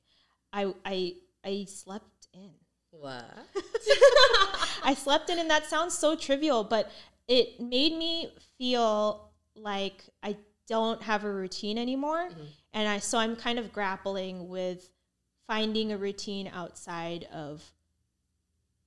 I 0.52 0.74
I 0.86 1.14
I 1.44 1.66
slept 1.68 2.28
in. 2.34 2.52
What? 2.92 3.26
I 4.84 4.96
slept 4.98 5.30
in, 5.30 5.40
and 5.40 5.50
that 5.50 5.66
sounds 5.66 5.98
so 5.98 6.16
trivial, 6.16 6.64
but 6.64 6.92
it 7.28 7.60
made 7.60 7.98
me 7.98 8.32
feel 8.58 9.32
like 9.56 10.04
I 10.22 10.38
don't 10.68 11.02
have 11.04 11.24
a 11.24 11.32
routine 11.32 11.78
anymore, 11.78 12.30
and 12.74 12.88
I 12.88 13.00
so 13.00 13.18
I'm 13.18 13.36
kind 13.36 13.60
of 13.60 13.74
grappling 13.74 14.48
with 14.50 14.90
finding 15.48 15.92
a 15.92 15.98
routine 15.98 16.50
outside 16.54 17.28
of 17.34 17.64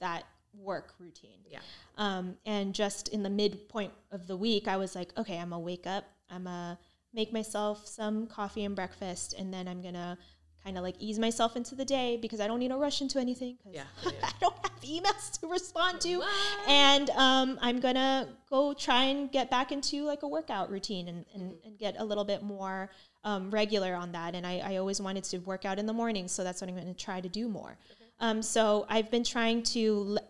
that 0.00 0.24
work 0.54 0.94
routine. 0.98 1.38
Yeah. 1.50 1.60
Um, 1.98 2.36
and 2.46 2.74
just 2.74 3.08
in 3.08 3.22
the 3.22 3.30
midpoint 3.30 3.92
of 4.10 4.26
the 4.26 4.36
week, 4.36 4.68
I 4.68 4.76
was 4.76 4.94
like, 4.94 5.16
okay, 5.18 5.38
I'm 5.38 5.50
gonna 5.50 5.60
wake 5.60 5.86
up, 5.86 6.04
I'm 6.30 6.44
gonna 6.44 6.78
make 7.12 7.32
myself 7.32 7.86
some 7.86 8.26
coffee 8.26 8.64
and 8.64 8.74
breakfast, 8.74 9.34
and 9.38 9.52
then 9.52 9.68
I'm 9.68 9.82
gonna 9.82 10.18
kind 10.66 10.76
of 10.76 10.82
like 10.82 10.96
ease 10.98 11.16
myself 11.18 11.54
into 11.54 11.76
the 11.76 11.84
day 11.84 12.18
because 12.20 12.40
I 12.40 12.48
don't 12.48 12.58
need 12.58 12.68
to 12.70 12.76
rush 12.76 13.00
into 13.00 13.20
anything. 13.20 13.56
Yeah, 13.70 13.84
yeah. 14.04 14.10
I 14.24 14.32
don't 14.40 14.56
have 14.62 14.80
emails 14.82 15.38
to 15.40 15.46
respond 15.46 16.00
to, 16.00 16.16
What? 16.18 16.28
and 16.68 17.08
um, 17.10 17.56
I'm 17.62 17.78
gonna 17.78 18.28
go 18.50 18.74
try 18.74 19.04
and 19.04 19.30
get 19.30 19.48
back 19.48 19.70
into 19.70 20.02
like 20.04 20.24
a 20.24 20.28
workout 20.28 20.68
routine 20.70 21.06
and, 21.08 21.24
and, 21.34 21.42
Mm-hmm. 21.52 21.66
and 21.68 21.78
get 21.78 21.94
a 22.00 22.04
little 22.04 22.24
bit 22.24 22.42
more 22.42 22.90
um, 23.22 23.48
regular 23.50 23.94
on 23.94 24.10
that. 24.12 24.34
And 24.34 24.44
I, 24.44 24.58
I 24.58 24.76
always 24.78 25.00
wanted 25.00 25.22
to 25.24 25.38
work 25.38 25.64
out 25.64 25.78
in 25.78 25.86
the 25.86 25.92
morning, 25.92 26.26
so 26.26 26.42
that's 26.42 26.60
what 26.60 26.68
I'm 26.68 26.76
gonna 26.76 26.94
try 26.94 27.20
to 27.20 27.28
do 27.28 27.48
more. 27.48 27.78
Um, 28.18 28.42
so 28.42 28.86
I've 28.88 29.08
been 29.10 29.22
trying 29.24 29.62
to 29.74 30.02
le- 30.14 30.20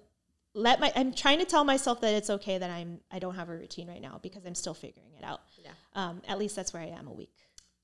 let 0.52 0.80
my 0.80 0.92
I'm 0.94 1.12
trying 1.14 1.38
to 1.38 1.46
tell 1.46 1.64
myself 1.64 2.02
that 2.02 2.12
it's 2.14 2.28
okay 2.28 2.58
that 2.58 2.68
I'm 2.70 3.00
I 3.10 3.18
don't 3.20 3.36
have 3.36 3.48
a 3.48 3.56
routine 3.56 3.88
right 3.88 4.02
now 4.02 4.18
because 4.22 4.44
I'm 4.44 4.54
still 4.54 4.74
figuring 4.74 5.12
it 5.18 5.24
out. 5.24 5.40
Yeah. 5.64 5.70
Um, 5.94 6.20
at 6.28 6.38
least 6.38 6.56
that's 6.56 6.74
where 6.74 6.82
I 6.82 6.88
am 6.88 7.06
a 7.08 7.12
week 7.12 7.32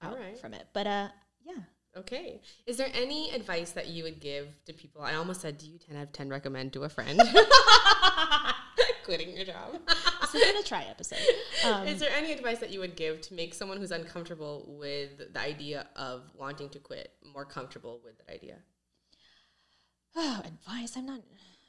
out 0.02 0.12
Alright. 0.14 0.38
from 0.38 0.52
it. 0.52 0.66
But 0.74 0.86
uh, 0.86 1.08
yeah. 1.46 1.54
Okay. 1.96 2.40
Is 2.66 2.78
there 2.78 2.88
any 2.94 3.31
advice 3.33 3.72
that 3.72 3.88
you 3.88 4.02
would 4.05 4.20
give 4.20 4.48
to 4.64 4.72
people? 4.72 5.02
I 5.02 5.14
almost 5.14 5.42
said, 5.42 5.59
do 5.59 5.66
you 5.66 5.78
10 5.78 5.96
out 5.96 6.05
of 6.05 6.12
10 6.12 6.31
recommend 6.31 6.72
to 6.72 6.85
a 6.85 6.88
friend? 6.88 7.20
Quitting 9.05 9.37
your 9.37 9.44
job. 9.44 9.78
This 10.33 10.40
has 10.44 10.52
been 10.52 10.62
a 10.62 10.66
try 10.66 10.85
episode. 10.88 11.18
Um, 11.62 11.87
Is 11.87 12.00
there 12.00 12.09
any 12.16 12.33
advice 12.33 12.59
that 12.61 12.70
you 12.70 12.81
would 12.81 12.96
give 12.96 13.20
to 13.22 13.35
make 13.35 13.52
someone 13.52 13.76
who's 13.76 13.90
uncomfortable 13.90 14.64
with 14.66 15.35
the 15.35 15.38
idea 15.38 15.88
of 15.94 16.22
wanting 16.35 16.70
to 16.70 16.78
quit 16.78 17.12
more 17.35 17.44
comfortable 17.44 18.00
with 18.02 18.16
that 18.18 18.33
idea? 18.33 18.57
Oh, 20.16 20.42
advice. 20.44 20.96
I'm 20.96 21.05
not. 21.05 21.20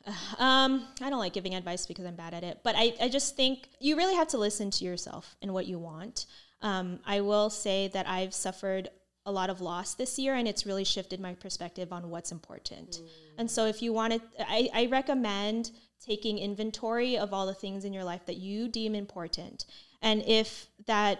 Um, 0.39 0.85
I 1.01 1.09
don't 1.09 1.19
like 1.19 1.33
giving 1.33 1.55
advice 1.55 1.85
because 1.85 2.05
I'm 2.05 2.15
bad 2.15 2.33
at 2.33 2.43
it. 2.45 2.59
But 2.63 2.75
I, 2.77 2.93
I 3.01 3.09
just 3.09 3.35
think 3.35 3.67
you 3.79 3.97
really 3.97 4.15
have 4.15 4.29
to 4.29 4.37
listen 4.37 4.71
to 4.71 4.85
yourself 4.85 5.35
and 5.41 5.53
what 5.53 5.65
you 5.65 5.79
want. 5.79 6.25
Um, 6.61 6.99
I 7.05 7.19
will 7.19 7.49
say 7.49 7.89
that 7.89 8.07
I've 8.07 8.33
suffered 8.33 8.89
a 9.25 9.31
lot 9.31 9.49
of 9.49 9.61
loss 9.61 9.93
this 9.93 10.19
year, 10.19 10.35
and 10.35 10.47
it's 10.47 10.65
really 10.65 10.83
shifted 10.83 11.19
my 11.19 11.33
perspective 11.33 11.93
on 11.93 12.09
what's 12.09 12.31
important. 12.31 12.99
And 13.37 13.49
so, 13.49 13.65
if 13.65 13.81
you 13.81 13.93
want 13.93 14.13
to, 14.13 14.21
I, 14.39 14.69
I 14.73 14.85
recommend 14.87 15.71
taking 16.05 16.37
inventory 16.37 17.17
of 17.17 17.33
all 17.33 17.45
the 17.45 17.53
things 17.53 17.85
in 17.85 17.93
your 17.93 18.03
life 18.03 18.25
that 18.25 18.37
you 18.37 18.67
deem 18.67 18.93
important. 18.95 19.65
And 20.01 20.21
if 20.27 20.67
that 20.85 21.19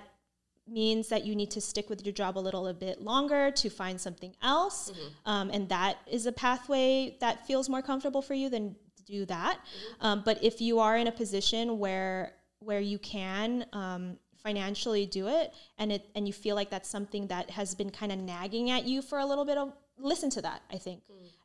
means 0.68 1.10
that 1.10 1.26
you 1.26 1.36
need 1.36 1.52
to 1.52 1.62
stick 1.62 1.89
with 1.89 2.06
your 2.06 2.13
job 2.13 2.38
a 2.38 2.39
little 2.39 2.68
a 2.68 2.74
bit 2.74 3.02
longer 3.02 3.52
to 3.52 3.70
find 3.70 4.00
something 4.00 4.34
else 4.42 4.94
um, 5.26 5.50
and 5.52 5.68
that 5.68 5.98
is 6.08 6.26
a 6.26 6.32
pathway 6.32 7.18
that 7.20 7.46
feels 7.46 7.68
more 7.68 7.82
comfortable 7.82 8.22
for 8.22 8.34
you 8.34 8.50
then 8.50 8.74
do 9.06 9.26
that 9.26 9.60
um, 10.00 10.22
but 10.24 10.42
if 10.42 10.62
you 10.62 10.80
are 10.80 10.96
in 10.96 11.08
a 11.08 11.12
position 11.12 11.80
where 11.80 12.32
where 12.60 12.80
you 12.80 12.98
can 12.98 13.66
um, 13.74 14.18
financially 14.43 15.06
do 15.06 15.27
it 15.27 15.53
and 15.77 15.91
it 15.91 16.06
and 16.15 16.27
you 16.27 16.34
feel 16.34 16.56
like 16.56 16.69
that's 16.69 16.89
something 16.89 17.27
that 17.27 17.49
has 17.49 17.73
been 17.73 17.89
kind 17.89 18.12
of 18.12 18.19
nagging 18.19 18.69
at 18.69 18.84
you 18.86 19.01
for 19.01 19.17
a 19.17 19.25
little 19.25 19.45
bit 19.45 19.58
of 19.58 19.73
listen 19.97 20.29
to 20.29 20.41
that 20.41 20.62
i 20.71 20.77
think. 20.77 21.01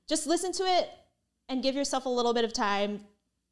Just 0.08 0.26
listen 0.26 0.52
to 0.52 0.62
it 0.64 0.90
and 1.48 1.62
give 1.62 1.74
yourself 1.74 2.06
a 2.06 2.08
little 2.08 2.32
bit 2.32 2.44
of 2.44 2.52
time 2.52 3.00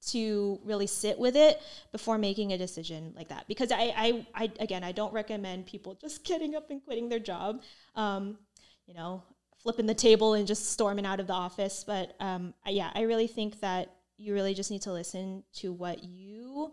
to 0.07 0.61
really 0.65 0.87
sit 0.87 1.19
with 1.19 1.37
it 1.37 1.61
before 1.93 2.19
making 2.19 2.53
a 2.53 2.59
decision 2.59 3.13
like 3.17 3.29
that. 3.29 3.47
Because 3.49 3.73
I, 3.73 3.93
I, 3.97 4.27
I 4.35 4.51
again 4.61 4.85
i 4.85 4.93
don't 4.93 5.13
recommend 5.13 5.67
people 5.67 5.97
just 6.01 6.25
getting 6.31 6.55
up 6.55 6.71
and 6.71 6.83
quitting 6.85 7.09
their 7.09 7.19
job 7.19 7.63
um, 7.95 8.39
you 8.87 8.95
know 8.95 9.23
flipping 9.63 9.87
the 9.87 9.95
table 9.95 10.35
and 10.35 10.47
just 10.47 10.71
storming 10.71 11.05
out 11.05 11.19
of 11.19 11.27
the 11.27 11.33
office. 11.33 11.85
But 11.87 12.15
um, 12.21 12.55
yeah 12.67 12.91
i 12.95 13.03
really 13.03 13.27
think 13.27 13.61
that 13.61 13.93
you 14.19 14.33
really 14.33 14.55
just 14.55 14.71
need 14.71 14.83
to 14.83 14.93
listen 14.93 15.43
to 15.55 15.73
what 15.73 16.05
you 16.05 16.73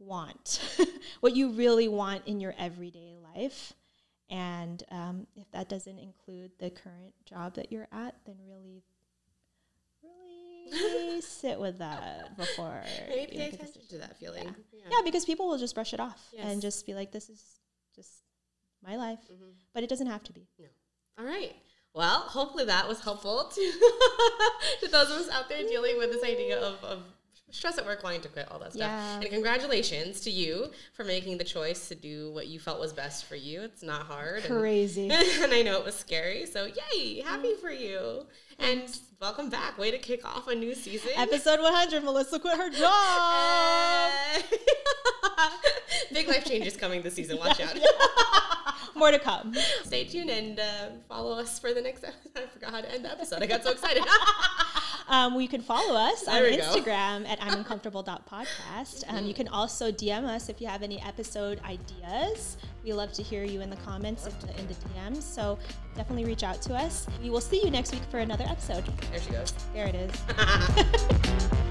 want 0.00 0.60
what 1.20 1.36
you 1.36 1.50
really 1.52 1.86
want 1.88 2.26
in 2.26 2.40
your 2.40 2.54
everyday 2.58 3.14
life 3.34 3.72
and 4.28 4.82
um, 4.90 5.26
if 5.36 5.50
that 5.52 5.68
doesn't 5.68 5.98
include 5.98 6.50
the 6.58 6.70
current 6.70 7.12
job 7.24 7.54
that 7.54 7.70
you're 7.70 7.88
at 7.92 8.14
then 8.26 8.36
really 8.48 8.82
really 10.72 11.20
sit 11.20 11.58
with 11.58 11.78
that 11.78 12.36
before 12.36 12.82
Maybe 13.08 13.32
you 13.32 13.38
pay 13.38 13.48
attention 13.48 13.82
to 13.90 13.98
that 13.98 14.16
feeling. 14.18 14.54
Yeah. 14.72 14.84
yeah, 14.90 15.00
because 15.04 15.24
people 15.24 15.48
will 15.48 15.58
just 15.58 15.74
brush 15.74 15.92
it 15.92 16.00
off 16.00 16.28
Yes. 16.32 16.46
and 16.46 16.62
just 16.62 16.86
be 16.86 16.94
like, 16.94 17.10
"This 17.12 17.28
is 17.28 17.42
just 17.94 18.22
my 18.84 18.96
life," 18.96 19.18
Mhm. 19.30 19.52
but 19.74 19.82
it 19.82 19.88
doesn't 19.88 20.06
have 20.06 20.22
to 20.24 20.32
be. 20.32 20.46
No. 20.58 20.66
All 21.18 21.24
right. 21.24 21.54
Well, 21.92 22.20
hopefully 22.20 22.64
that 22.66 22.86
was 22.86 23.00
helpful 23.00 23.50
to, 23.52 23.72
to 24.80 24.88
those 24.88 25.10
of 25.10 25.16
us 25.16 25.28
out 25.28 25.48
there 25.48 25.64
dealing 25.66 25.98
with 25.98 26.12
this 26.12 26.22
idea 26.22 26.58
of, 26.60 26.82
of 26.84 27.02
stress 27.50 27.78
at 27.78 27.84
work, 27.84 28.02
wanting 28.02 28.20
to 28.22 28.28
quit, 28.28 28.48
all 28.50 28.58
that 28.58 28.72
stuff. 28.72 28.82
Yeah. 28.82 29.20
And 29.20 29.28
congratulations 29.30 30.20
to 30.22 30.30
you 30.30 30.70
for 30.92 31.04
making 31.04 31.38
the 31.38 31.44
choice 31.44 31.88
to 31.88 31.94
do 31.94 32.30
what 32.32 32.46
you 32.46 32.58
felt 32.58 32.80
was 32.80 32.92
best 32.92 33.24
for 33.26 33.36
you. 33.36 33.62
It's 33.62 33.82
not 33.82 34.06
hard. 34.06 34.44
Crazy. 34.44 35.10
and 35.10 35.52
I 35.52 35.62
know 35.62 35.78
it 35.78 35.84
was 35.84 35.94
scary. 35.94 36.46
So, 36.46 36.66
yay, 36.66 37.20
happy 37.20 37.54
for 37.54 37.70
you. 37.70 38.26
And 38.58 38.84
welcome 39.20 39.48
back. 39.50 39.78
Way 39.78 39.90
to 39.90 39.98
kick 39.98 40.24
off 40.24 40.48
a 40.48 40.54
new 40.54 40.74
season. 40.74 41.10
Episode 41.16 41.60
100, 41.60 42.04
Melissa 42.04 42.38
quit 42.38 42.56
her 42.56 42.70
job. 42.70 44.10
Big 46.12 46.28
life 46.28 46.44
changes 46.44 46.76
coming 46.76 47.02
this 47.02 47.14
season. 47.14 47.38
Watch 47.38 47.60
out. 47.62 47.78
More 48.94 49.10
to 49.10 49.18
come. 49.18 49.54
Stay 49.84 50.04
tuned 50.04 50.30
and 50.30 50.60
uh, 50.60 50.86
follow 51.08 51.38
us 51.38 51.58
for 51.58 51.72
the 51.72 51.80
next 51.80 52.04
episode. 52.04 52.44
I 52.44 52.46
forgot 52.46 52.70
how 52.70 52.80
to 52.80 52.92
end 52.92 53.04
the 53.04 53.10
episode. 53.12 53.42
I 53.42 53.46
got 53.46 53.62
so 53.62 53.70
excited. 53.70 54.04
Um, 55.10 55.34
we 55.34 55.48
can 55.48 55.60
follow 55.60 55.96
us 55.96 56.26
on 56.28 56.40
There 56.40 56.56
go. 56.56 56.62
Instagram 56.62 57.28
at 57.28 57.42
I'm 57.42 57.58
uncomfortable.podcast. 57.58 59.04
Um, 59.08 59.26
you 59.26 59.34
can 59.34 59.48
also 59.48 59.90
DM 59.90 60.24
us 60.24 60.48
if 60.48 60.60
you 60.60 60.68
have 60.68 60.82
any 60.82 61.02
episode 61.02 61.60
ideas. 61.64 62.56
We 62.84 62.92
love 62.92 63.12
to 63.14 63.22
hear 63.22 63.44
you 63.44 63.60
in 63.60 63.70
the 63.70 63.76
comments 63.76 64.26
in 64.26 64.32
the, 64.46 64.60
in 64.60 64.66
the 64.68 64.74
DMs. 64.74 65.22
So 65.22 65.58
definitely 65.96 66.26
reach 66.26 66.44
out 66.44 66.62
to 66.62 66.74
us. 66.74 67.08
We 67.20 67.28
will 67.28 67.40
see 67.40 67.62
you 67.62 67.72
next 67.72 67.92
week 67.92 68.04
for 68.08 68.20
another 68.20 68.44
episode. 68.48 68.84
there 69.10 69.20
she 69.20 69.30
goes. 69.30 69.52
There 69.74 69.88
it 69.88 69.96
is. 69.96 71.50